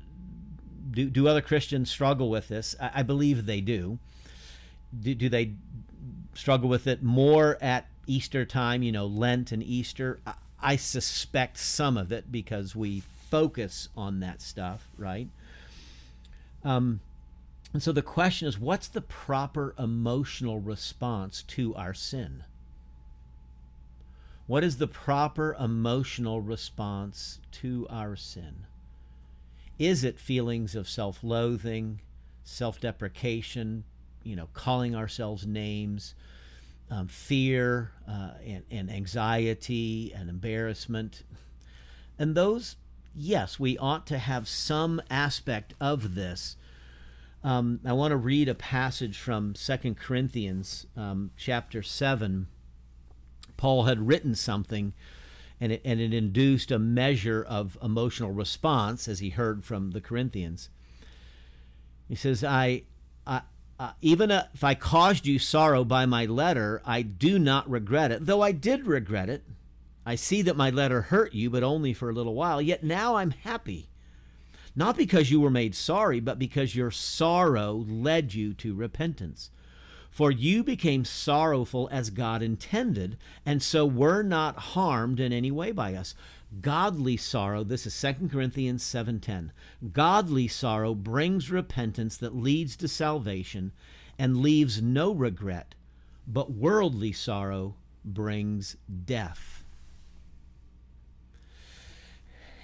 do, 0.90 1.10
do 1.10 1.28
other 1.28 1.42
Christians 1.42 1.90
struggle 1.90 2.30
with 2.30 2.48
this? 2.48 2.74
I, 2.80 2.90
I 2.96 3.02
believe 3.02 3.46
they 3.46 3.60
do. 3.60 3.98
do. 4.98 5.14
Do 5.14 5.28
they 5.28 5.52
struggle 6.34 6.68
with 6.68 6.86
it 6.86 7.02
more 7.02 7.58
at 7.60 7.86
Easter 8.06 8.44
time, 8.44 8.82
you 8.82 8.92
know, 8.92 9.06
Lent 9.06 9.52
and 9.52 9.62
Easter? 9.62 10.20
I, 10.26 10.34
I 10.60 10.76
suspect 10.76 11.58
some 11.58 11.96
of 11.96 12.10
it 12.10 12.32
because 12.32 12.74
we 12.74 13.02
focus 13.30 13.88
on 13.96 14.20
that 14.20 14.40
stuff, 14.40 14.88
right? 14.96 15.28
Um, 16.64 17.00
and 17.72 17.82
so 17.82 17.92
the 17.92 18.02
question 18.02 18.48
is 18.48 18.58
what's 18.58 18.88
the 18.88 19.00
proper 19.00 19.74
emotional 19.78 20.60
response 20.60 21.42
to 21.42 21.74
our 21.74 21.94
sin? 21.94 22.44
What 24.46 24.64
is 24.64 24.78
the 24.78 24.86
proper 24.86 25.54
emotional 25.60 26.40
response 26.40 27.38
to 27.52 27.86
our 27.90 28.16
sin? 28.16 28.64
Is 29.78 30.04
it 30.04 30.18
feelings 30.18 30.74
of 30.74 30.88
self 30.88 31.22
loathing, 31.22 32.00
self 32.44 32.80
deprecation, 32.80 33.84
you 34.24 34.34
know, 34.34 34.48
calling 34.54 34.94
ourselves 34.94 35.46
names, 35.46 36.14
um, 36.90 37.08
fear, 37.08 37.92
uh, 38.08 38.30
and, 38.44 38.64
and 38.70 38.90
anxiety 38.90 40.12
and 40.14 40.30
embarrassment? 40.30 41.24
And 42.18 42.34
those 42.34 42.76
yes, 43.14 43.58
we 43.58 43.76
ought 43.78 44.06
to 44.08 44.18
have 44.18 44.48
some 44.48 45.00
aspect 45.10 45.74
of 45.80 46.14
this. 46.14 46.56
Um, 47.44 47.80
I 47.84 47.92
want 47.92 48.10
to 48.10 48.16
read 48.16 48.48
a 48.48 48.54
passage 48.54 49.18
from 49.18 49.54
Second 49.54 49.96
Corinthians 49.96 50.86
um, 50.96 51.30
chapter 51.36 51.82
7. 51.82 52.48
Paul 53.56 53.84
had 53.84 54.06
written 54.06 54.34
something, 54.34 54.92
and 55.60 55.72
it, 55.72 55.82
and 55.84 56.00
it 56.00 56.12
induced 56.12 56.70
a 56.70 56.78
measure 56.78 57.44
of 57.46 57.78
emotional 57.82 58.32
response 58.32 59.06
as 59.06 59.20
he 59.20 59.30
heard 59.30 59.64
from 59.64 59.92
the 59.92 60.00
Corinthians. 60.00 60.68
He 62.08 62.14
says, 62.14 62.42
I, 62.42 62.84
I, 63.26 63.42
uh, 63.78 63.92
even 64.00 64.30
if 64.30 64.64
I 64.64 64.74
caused 64.74 65.26
you 65.26 65.38
sorrow 65.38 65.84
by 65.84 66.06
my 66.06 66.24
letter, 66.24 66.82
I 66.84 67.02
do 67.02 67.38
not 67.38 67.70
regret 67.70 68.10
it, 68.10 68.26
though 68.26 68.42
I 68.42 68.52
did 68.52 68.86
regret 68.86 69.28
it 69.28 69.44
I 70.08 70.14
see 70.14 70.40
that 70.40 70.56
my 70.56 70.70
letter 70.70 71.02
hurt 71.02 71.34
you, 71.34 71.50
but 71.50 71.62
only 71.62 71.92
for 71.92 72.08
a 72.08 72.14
little 72.14 72.34
while. 72.34 72.62
Yet 72.62 72.82
now 72.82 73.16
I'm 73.16 73.32
happy. 73.32 73.90
Not 74.74 74.96
because 74.96 75.30
you 75.30 75.38
were 75.38 75.50
made 75.50 75.74
sorry, 75.74 76.18
but 76.18 76.38
because 76.38 76.74
your 76.74 76.90
sorrow 76.90 77.84
led 77.86 78.32
you 78.32 78.54
to 78.54 78.74
repentance. 78.74 79.50
For 80.10 80.30
you 80.30 80.64
became 80.64 81.04
sorrowful 81.04 81.90
as 81.92 82.08
God 82.08 82.40
intended, 82.42 83.18
and 83.44 83.62
so 83.62 83.84
were 83.84 84.22
not 84.22 84.56
harmed 84.56 85.20
in 85.20 85.30
any 85.30 85.50
way 85.50 85.72
by 85.72 85.94
us. 85.94 86.14
Godly 86.62 87.18
sorrow, 87.18 87.62
this 87.62 87.86
is 87.86 87.92
2 87.92 88.30
Corinthians 88.30 88.82
7:10. 88.82 89.52
Godly 89.92 90.48
sorrow 90.48 90.94
brings 90.94 91.50
repentance 91.50 92.16
that 92.16 92.34
leads 92.34 92.76
to 92.76 92.88
salvation 92.88 93.72
and 94.18 94.40
leaves 94.40 94.80
no 94.80 95.12
regret, 95.12 95.74
but 96.26 96.50
worldly 96.50 97.12
sorrow 97.12 97.74
brings 98.06 98.78
death. 99.04 99.64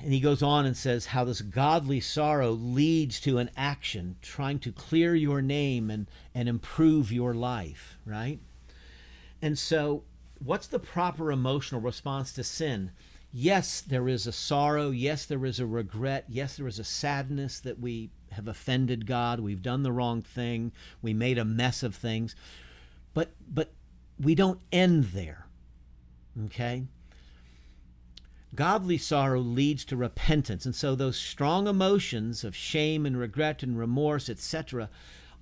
And 0.05 0.13
he 0.13 0.21
goes 0.21 0.43
on 0.43 0.67
and 0.67 0.77
says 0.77 1.07
how 1.07 1.25
this 1.25 1.41
godly 1.41 1.99
sorrow 1.99 2.51
leads 2.51 3.19
to 3.21 3.39
an 3.39 3.49
action 3.57 4.17
trying 4.21 4.59
to 4.59 4.71
clear 4.71 5.15
your 5.15 5.41
name 5.41 5.89
and, 5.89 6.11
and 6.35 6.47
improve 6.47 7.11
your 7.11 7.33
life, 7.33 7.97
right? 8.05 8.39
And 9.41 9.59
so, 9.59 10.03
what's 10.45 10.67
the 10.67 10.79
proper 10.79 11.33
emotional 11.33 11.81
response 11.81 12.35
to 12.35 12.45
sin? 12.45 12.91
Yes, 13.33 13.81
there 13.81 14.07
is 14.07 14.27
a 14.27 14.33
sorrow. 14.33 14.91
Yes, 14.91 15.25
there 15.25 15.47
is 15.47 15.59
a 15.59 15.65
regret. 15.65 16.27
Yes, 16.29 16.59
there 16.59 16.69
is 16.69 16.79
a 16.79 16.85
sadness 16.85 17.59
that 17.61 17.81
we 17.81 18.11
have 18.33 18.47
offended 18.47 19.07
God. 19.07 19.41
We've 19.41 19.63
done 19.63 19.85
the 19.85 19.93
wrong 19.93 20.21
thing. 20.21 20.73
We 21.01 21.15
made 21.15 21.39
a 21.39 21.47
mess 21.47 21.83
of 21.83 21.95
things. 21.95 22.37
But 23.15 23.31
but 23.49 23.73
we 24.21 24.35
don't 24.35 24.61
end 24.71 25.05
there. 25.15 25.47
Okay? 26.45 26.89
Godly 28.55 28.99
sorrow 28.99 29.41
leads 29.41 29.85
to 29.87 29.97
repentance. 29.97 30.65
And 30.65 30.75
so 30.75 30.95
those 30.95 31.17
strong 31.17 31.67
emotions 31.67 32.45
of 32.45 32.55
shame 32.55 33.07
and 33.07 33.19
regret 33.19 33.63
and 33.63 33.79
remorse, 33.79 34.29
etc., 34.29 34.89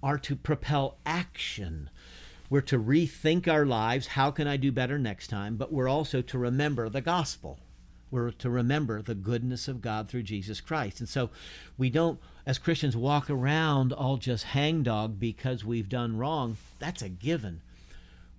are 0.03 0.19
to 0.19 0.35
propel 0.35 0.99
action. 1.07 1.91
We're 2.51 2.61
to 2.63 2.79
rethink 2.79 3.49
our 3.49 3.65
lives. 3.65 4.09
How 4.09 4.31
can 4.31 4.47
I 4.47 4.57
do 4.57 4.73
better 4.73 4.99
next 4.99 5.29
time? 5.29 5.57
But 5.57 5.73
we're 5.73 5.89
also 5.89 6.21
to 6.23 6.39
remember 6.39 6.89
the 6.89 7.01
gospel. 7.01 7.59
We're 8.11 8.31
to 8.33 8.51
remember 8.51 9.01
the 9.01 9.15
goodness 9.15 9.69
of 9.69 9.81
God 9.81 10.09
through 10.09 10.25
Jesus 10.25 10.61
Christ. 10.61 11.01
And 11.01 11.09
so 11.09 11.31
we 11.79 11.89
don't 11.89 12.21
as 12.45 12.59
Christians 12.59 12.97
walk 12.97 13.31
around 13.31 13.93
all 13.93 14.17
just 14.17 14.45
hangdog 14.45 15.19
because 15.19 15.65
we've 15.65 15.89
done 15.89 16.19
wrong, 16.19 16.57
that's 16.79 17.01
a 17.01 17.09
given. 17.09 17.63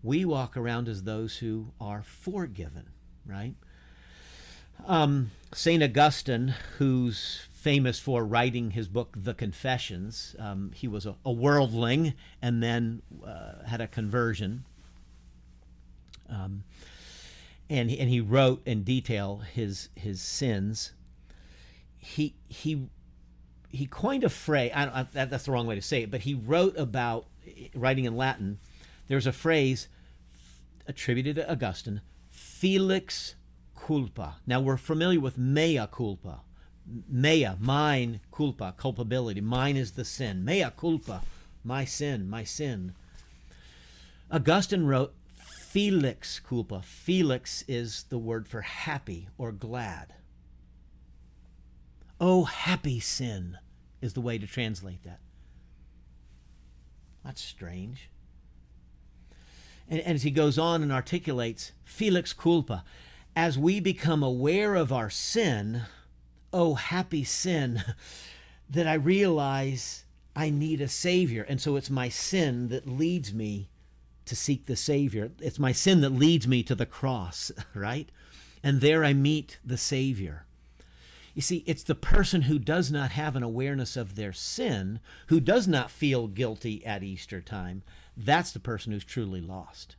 We 0.04 0.26
walk 0.26 0.58
around 0.58 0.90
as 0.90 1.04
those 1.04 1.38
who 1.38 1.72
are 1.80 2.04
forgiven, 2.04 2.90
right? 3.26 3.56
Um, 4.86 5.32
St. 5.54 5.82
Augustine, 5.84 6.56
who's 6.78 7.42
famous 7.52 8.00
for 8.00 8.26
writing 8.26 8.72
his 8.72 8.88
book, 8.88 9.16
The 9.16 9.34
Confessions, 9.34 10.36
um, 10.38 10.72
he 10.74 10.88
was 10.88 11.06
a, 11.06 11.16
a, 11.24 11.32
worldling 11.32 12.14
and 12.42 12.62
then 12.62 13.02
uh, 13.26 13.64
had 13.66 13.80
a 13.80 13.88
conversion. 13.88 14.66
Um, 16.30 16.64
and, 17.70 17.90
he, 17.90 18.00
and 18.00 18.10
he 18.10 18.20
wrote 18.20 18.62
in 18.66 18.84
detail 18.84 19.44
his, 19.54 19.90
his 19.96 20.22
sins. 20.22 20.92
He, 21.98 22.36
he 22.50 22.90
he 23.74 23.88
coined 23.88 24.24
a 24.24 24.30
phrase. 24.30 24.72
I, 24.74 25.08
that, 25.14 25.32
that's 25.32 25.46
the 25.46 25.52
wrong 25.52 25.66
way 25.66 25.74
to 25.74 25.82
say 25.82 26.04
it, 26.04 26.12
but 26.12 26.22
he 26.22 26.36
wrote 26.36 26.78
about 26.78 27.26
writing 27.74 28.06
in 28.06 28.16
Latin. 28.16 28.60
There's 29.08 29.26
a 29.26 29.32
phrase 29.32 29.88
attributed 30.88 31.38
to 31.38 31.52
Augustine, 31.52 32.02
"Felix 32.30 33.34
culpa." 33.86 34.38
Now 34.46 34.60
we're 34.62 34.78
familiar 34.78 35.20
with 35.20 35.38
mea 35.38 35.88
culpa. 35.92 36.42
Mea, 37.08 37.56
mine, 37.60 38.20
culpa, 38.32 38.74
culpability. 38.78 39.42
Mine 39.42 39.78
is 39.78 39.92
the 39.92 40.06
sin. 40.06 40.44
Mea 40.44 40.70
culpa, 40.76 41.22
my 41.64 41.86
sin, 41.86 42.30
my 42.30 42.44
sin. 42.44 42.94
Augustine 44.30 44.86
wrote 44.86 45.14
Felix 45.74 46.40
culpa. 46.40 46.82
Felix 46.82 47.64
is 47.68 48.04
the 48.10 48.18
word 48.18 48.48
for 48.48 48.62
happy 48.62 49.30
or 49.38 49.52
glad. 49.52 50.14
Oh, 52.20 52.44
happy 52.44 53.00
sin 53.00 53.58
is 54.02 54.14
the 54.14 54.22
way 54.22 54.38
to 54.38 54.46
translate 54.46 55.04
that. 55.04 55.20
That's 57.24 57.42
strange. 57.42 58.10
And, 59.90 60.00
and, 60.02 60.16
as 60.16 60.24
he 60.24 60.32
goes 60.32 60.58
on 60.58 60.84
and 60.84 60.92
articulates, 60.92 61.72
Felix 61.84 62.34
culpa, 62.34 62.84
as 63.36 63.58
we 63.58 63.80
become 63.80 64.22
aware 64.24 64.76
of 64.76 64.92
our 64.92 65.10
sin, 65.10 65.84
oh, 66.52 66.76
happy 66.76 67.24
sin, 67.24 67.84
that 68.70 68.88
I 68.88 68.94
realize 68.94 70.06
I 70.36 70.50
need 70.50 70.82
a 70.82 70.88
Savior. 70.88 71.46
And 71.48 71.62
so 71.62 71.76
it's 71.76 71.90
my 71.90 72.10
sin 72.10 72.70
that 72.70 72.88
leads 72.88 73.34
me 73.34 73.70
to 74.26 74.36
seek 74.36 74.66
the 74.66 74.76
Savior. 74.76 75.32
It's 75.40 75.60
my 75.60 75.72
sin 75.72 76.02
that 76.02 76.12
leads 76.12 76.48
me 76.48 76.64
to 76.64 76.76
the 76.76 76.86
cross, 76.86 77.52
right? 77.76 78.10
And 78.64 78.82
there 78.82 79.04
I 79.04 79.14
meet 79.14 79.60
the 79.64 79.78
Savior. 79.78 80.46
You 81.34 81.42
see, 81.42 81.64
it's 81.66 81.84
the 81.84 81.96
person 81.96 82.44
who 82.44 82.60
does 82.60 82.92
not 82.92 83.12
have 83.12 83.36
an 83.36 83.44
awareness 83.44 83.98
of 83.98 84.16
their 84.16 84.34
sin, 84.34 85.00
who 85.28 85.40
does 85.40 85.68
not 85.68 85.90
feel 85.90 86.28
guilty 86.28 86.86
at 86.86 87.04
Easter 87.04 87.42
time. 87.42 87.82
That's 88.16 88.52
the 88.52 88.60
person 88.60 88.92
who's 88.92 89.04
truly 89.04 89.42
lost. 89.42 89.96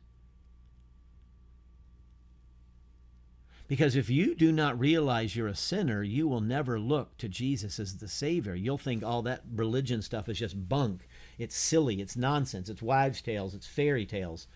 Because 3.67 3.95
if 3.95 4.09
you 4.09 4.35
do 4.35 4.51
not 4.51 4.79
realize 4.79 5.35
you're 5.35 5.47
a 5.47 5.55
sinner, 5.55 6.03
you 6.03 6.27
will 6.27 6.41
never 6.41 6.79
look 6.79 7.17
to 7.17 7.27
Jesus 7.27 7.79
as 7.79 7.97
the 7.97 8.07
Savior. 8.07 8.53
You'll 8.53 8.77
think 8.77 9.03
all 9.03 9.23
that 9.23 9.41
religion 9.55 10.01
stuff 10.01 10.29
is 10.29 10.37
just 10.37 10.69
bunk. 10.69 11.07
It's 11.39 11.55
silly. 11.55 11.99
It's 11.99 12.15
nonsense. 12.15 12.69
It's 12.69 12.81
wives' 12.81 13.21
tales. 13.21 13.55
It's 13.55 13.65
fairy 13.65 14.05
tales. 14.05 14.47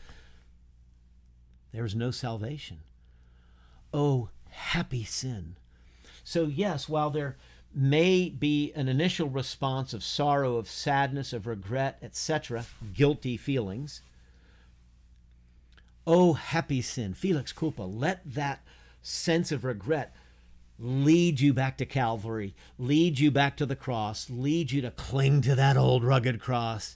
There 1.73 1.85
is 1.85 1.95
no 1.95 2.11
salvation. 2.11 2.81
Oh, 3.91 4.29
happy 4.49 5.03
sin 5.03 5.55
so, 6.29 6.45
yes, 6.45 6.87
while 6.87 7.09
there 7.09 7.37
may 7.73 8.29
be 8.29 8.71
an 8.75 8.87
initial 8.87 9.29
response 9.29 9.95
of 9.95 10.03
sorrow, 10.03 10.57
of 10.57 10.69
sadness, 10.69 11.33
of 11.33 11.47
regret, 11.47 11.97
etc., 12.03 12.65
guilty 12.93 13.35
feelings, 13.35 14.03
oh, 16.05 16.33
happy 16.33 16.83
sin, 16.83 17.15
Felix 17.15 17.51
culpa, 17.51 17.81
let 17.81 18.21
that 18.25 18.63
sense 19.01 19.51
of 19.51 19.63
regret 19.63 20.13
lead 20.79 21.41
you 21.41 21.53
back 21.53 21.77
to 21.77 21.85
Calvary, 21.85 22.55
lead 22.77 23.19
you 23.19 23.29
back 23.29 23.57
to 23.57 23.65
the 23.65 23.75
cross, 23.75 24.29
lead 24.29 24.71
you 24.71 24.81
to 24.81 24.91
cling 24.91 25.41
to 25.41 25.55
that 25.55 25.75
old 25.75 26.03
rugged 26.03 26.39
cross 26.39 26.95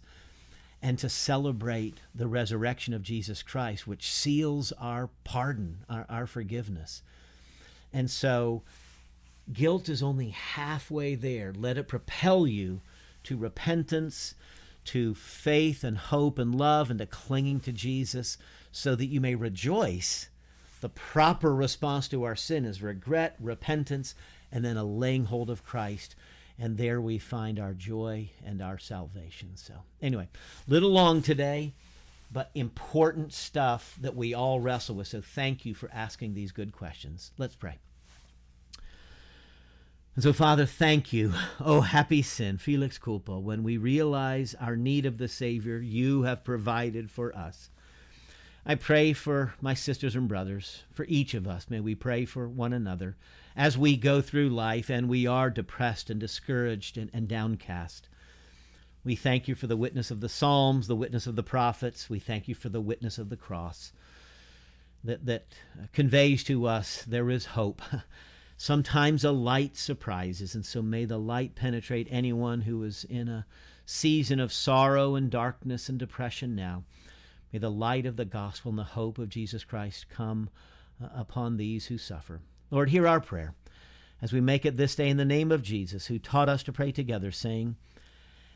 and 0.82 0.98
to 1.00 1.10
celebrate 1.10 2.00
the 2.16 2.28
resurrection 2.28 2.94
of 2.94 3.04
Jesus 3.04 3.44
Christ, 3.44 3.86
which 3.88 4.12
seals 4.12 4.72
our 4.74 5.10
pardon, 5.24 5.80
our, 5.90 6.06
our 6.10 6.28
forgiveness. 6.28 7.02
And 7.92 8.10
so 8.10 8.64
guilt 9.52 9.90
is 9.90 10.02
only 10.02 10.30
halfway 10.30 11.16
there. 11.16 11.54
Let 11.56 11.78
it 11.78 11.88
propel 11.88 12.48
you 12.48 12.82
to 13.24 13.38
repentance, 13.38 14.36
to 14.86 15.14
faith 15.14 15.84
and 15.84 15.98
hope 15.98 16.38
and 16.38 16.56
love, 16.56 16.90
and 16.90 17.00
to 17.00 17.06
clinging 17.06 17.62
to 17.62 17.72
Jesus 17.72 18.38
so 18.72 18.96
that 18.96 19.06
you 19.06 19.22
may 19.22 19.36
rejoice. 19.36 20.28
The 20.84 20.90
proper 20.90 21.56
response 21.56 22.10
to 22.10 22.26
our 22.26 22.36
sin 22.36 22.66
is 22.66 22.82
regret, 22.84 23.38
repentance, 23.40 24.16
and 24.52 24.66
then 24.66 24.76
a 24.76 24.84
laying 24.84 25.24
hold 25.24 25.50
of 25.50 25.64
Christ. 25.64 26.14
And 26.60 26.78
there 26.78 27.00
we 27.00 27.20
find 27.20 27.58
our 27.58 27.74
joy 27.74 28.32
and 28.46 28.62
our 28.62 28.78
salvation. 28.78 29.52
So, 29.56 29.76
anyway, 30.02 30.28
little 30.68 30.90
long 30.90 31.22
today, 31.22 31.72
but 32.30 32.52
important 32.54 33.32
stuff 33.32 33.98
that 34.02 34.18
we 34.18 34.34
all 34.34 34.60
wrestle 34.60 34.96
with. 34.96 35.08
So, 35.08 35.22
thank 35.22 35.66
you 35.66 35.74
for 35.74 35.90
asking 35.94 36.34
these 36.34 36.52
good 36.52 36.74
questions. 36.74 37.32
Let's 37.38 37.56
pray. 37.56 37.80
And 40.16 40.24
so, 40.24 40.34
Father, 40.34 40.66
thank 40.66 41.14
you. 41.14 41.32
Oh, 41.62 41.80
happy 41.80 42.22
sin, 42.22 42.58
Felix 42.58 42.98
culpa, 42.98 43.40
when 43.40 43.64
we 43.64 43.78
realize 43.78 44.54
our 44.60 44.76
need 44.76 45.06
of 45.06 45.18
the 45.18 45.30
Savior 45.30 45.78
you 45.78 46.24
have 46.24 46.44
provided 46.44 47.10
for 47.10 47.34
us. 47.34 47.70
I 48.66 48.76
pray 48.76 49.12
for 49.12 49.56
my 49.60 49.74
sisters 49.74 50.16
and 50.16 50.28
brothers, 50.28 50.84
for 50.94 51.06
each 51.10 51.34
of 51.34 51.48
us. 51.48 51.70
May 51.70 51.82
we 51.82 51.96
pray 51.96 52.24
for 52.24 52.48
one 52.48 52.72
another 52.72 53.18
as 53.58 53.78
we 53.78 53.98
go 53.98 54.22
through 54.22 54.50
life 54.50 54.90
and 54.90 55.10
we 55.10 55.28
are 55.28 55.50
depressed 55.50 56.10
and 56.10 56.18
discouraged 56.20 56.98
and, 56.98 57.10
and 57.14 57.28
downcast. 57.28 58.08
We 59.04 59.16
thank 59.16 59.50
you 59.50 59.56
for 59.56 59.68
the 59.68 59.76
witness 59.76 60.12
of 60.12 60.22
the 60.22 60.30
Psalms, 60.30 60.88
the 60.88 60.96
witness 60.96 61.28
of 61.28 61.36
the 61.36 61.44
prophets. 61.44 62.10
We 62.10 62.20
thank 62.20 62.48
you 62.48 62.56
for 62.56 62.70
the 62.70 62.80
witness 62.80 63.18
of 63.18 63.30
the 63.30 63.36
cross 63.36 63.92
that, 65.04 65.26
that 65.26 65.48
conveys 65.92 66.46
to 66.46 66.66
us 66.66 67.04
there 67.06 67.30
is 67.30 67.48
hope. 67.48 67.82
Sometimes 68.58 69.26
a 69.26 69.32
light 69.32 69.76
surprises, 69.76 70.56
and 70.56 70.66
so 70.66 70.82
may 70.82 71.04
the 71.04 71.18
light 71.18 71.54
penetrate 71.54 72.08
anyone 72.10 72.62
who 72.62 72.82
is 72.84 73.04
in 73.04 73.28
a 73.28 73.46
season 73.86 74.40
of 74.40 74.54
sorrow 74.54 75.16
and 75.16 75.30
darkness 75.30 75.90
and 75.90 76.00
depression 76.00 76.56
now. 76.56 76.84
May 77.54 77.60
the 77.60 77.70
light 77.70 78.08
of 78.08 78.16
the 78.16 78.26
gospel 78.26 78.72
and 78.72 78.80
the 78.80 78.84
hope 78.84 79.20
of 79.20 79.30
Jesus 79.30 79.64
Christ 79.64 80.10
come 80.10 80.50
uh, 81.02 81.10
upon 81.16 81.58
these 81.58 81.86
who 81.86 82.00
suffer. 82.00 82.42
Lord, 82.72 82.90
hear 82.90 83.08
our 83.08 83.22
prayer 83.22 83.54
as 84.24 84.34
we 84.34 84.42
make 84.42 84.66
it 84.66 84.76
this 84.76 84.96
day 84.96 85.08
in 85.08 85.18
the 85.18 85.26
name 85.26 85.52
of 85.52 85.62
Jesus, 85.62 86.08
who 86.08 86.18
taught 86.18 86.50
us 86.50 86.64
to 86.64 86.74
pray 86.74 86.92
together, 86.92 87.30
saying, 87.30 87.76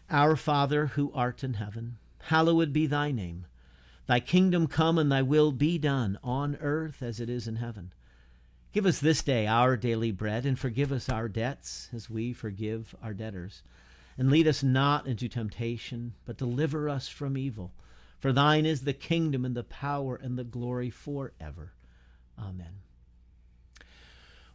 Our 0.10 0.36
Father 0.36 0.88
who 0.88 1.12
art 1.14 1.44
in 1.44 1.56
heaven, 1.56 1.98
hallowed 2.24 2.74
be 2.74 2.88
thy 2.88 3.12
name. 3.12 3.46
Thy 4.08 4.20
kingdom 4.20 4.66
come 4.66 4.98
and 4.98 5.12
thy 5.12 5.22
will 5.22 5.52
be 5.52 5.78
done 5.78 6.18
on 6.24 6.58
earth 6.62 7.04
as 7.04 7.20
it 7.20 7.30
is 7.30 7.48
in 7.48 7.58
heaven. 7.58 7.94
Give 8.72 8.86
us 8.86 9.00
this 9.00 9.22
day 9.22 9.46
our 9.46 9.78
daily 9.78 10.12
bread, 10.12 10.46
and 10.46 10.58
forgive 10.58 10.92
us 10.92 11.10
our 11.10 11.28
debts 11.28 11.90
as 11.94 12.10
we 12.10 12.34
forgive 12.34 12.96
our 13.04 13.14
debtors. 13.14 13.62
And 14.18 14.32
lead 14.32 14.48
us 14.48 14.64
not 14.64 15.06
into 15.06 15.28
temptation, 15.28 16.14
but 16.26 16.38
deliver 16.38 16.90
us 16.90 17.10
from 17.10 17.38
evil. 17.38 17.74
For 18.20 18.34
thine 18.34 18.66
is 18.66 18.82
the 18.82 18.94
kingdom, 18.94 19.46
and 19.46 19.56
the 19.56 19.64
power, 19.64 20.16
and 20.16 20.38
the 20.38 20.44
glory 20.44 20.90
forever. 20.90 21.74
Amen. 22.40 22.82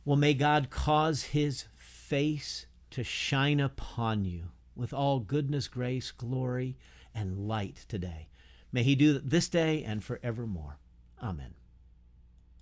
Well, 0.05 0.17
may 0.17 0.35
God 0.35 0.71
cause 0.71 1.25
his 1.25 1.67
face 1.77 2.67
to 2.91 3.05
shine 3.05 3.61
upon 3.61 4.25
you 4.25 4.49
with 4.75 4.93
all 4.93 5.21
goodness, 5.21 5.69
grace, 5.69 6.11
glory, 6.11 6.77
and 7.15 7.47
light 7.47 7.85
today. 7.89 8.29
May 8.73 8.83
he 8.83 8.95
do 8.95 9.19
this 9.19 9.49
day 9.49 9.85
and 9.85 10.03
forevermore. 10.03 10.79
Amen. 11.23 11.55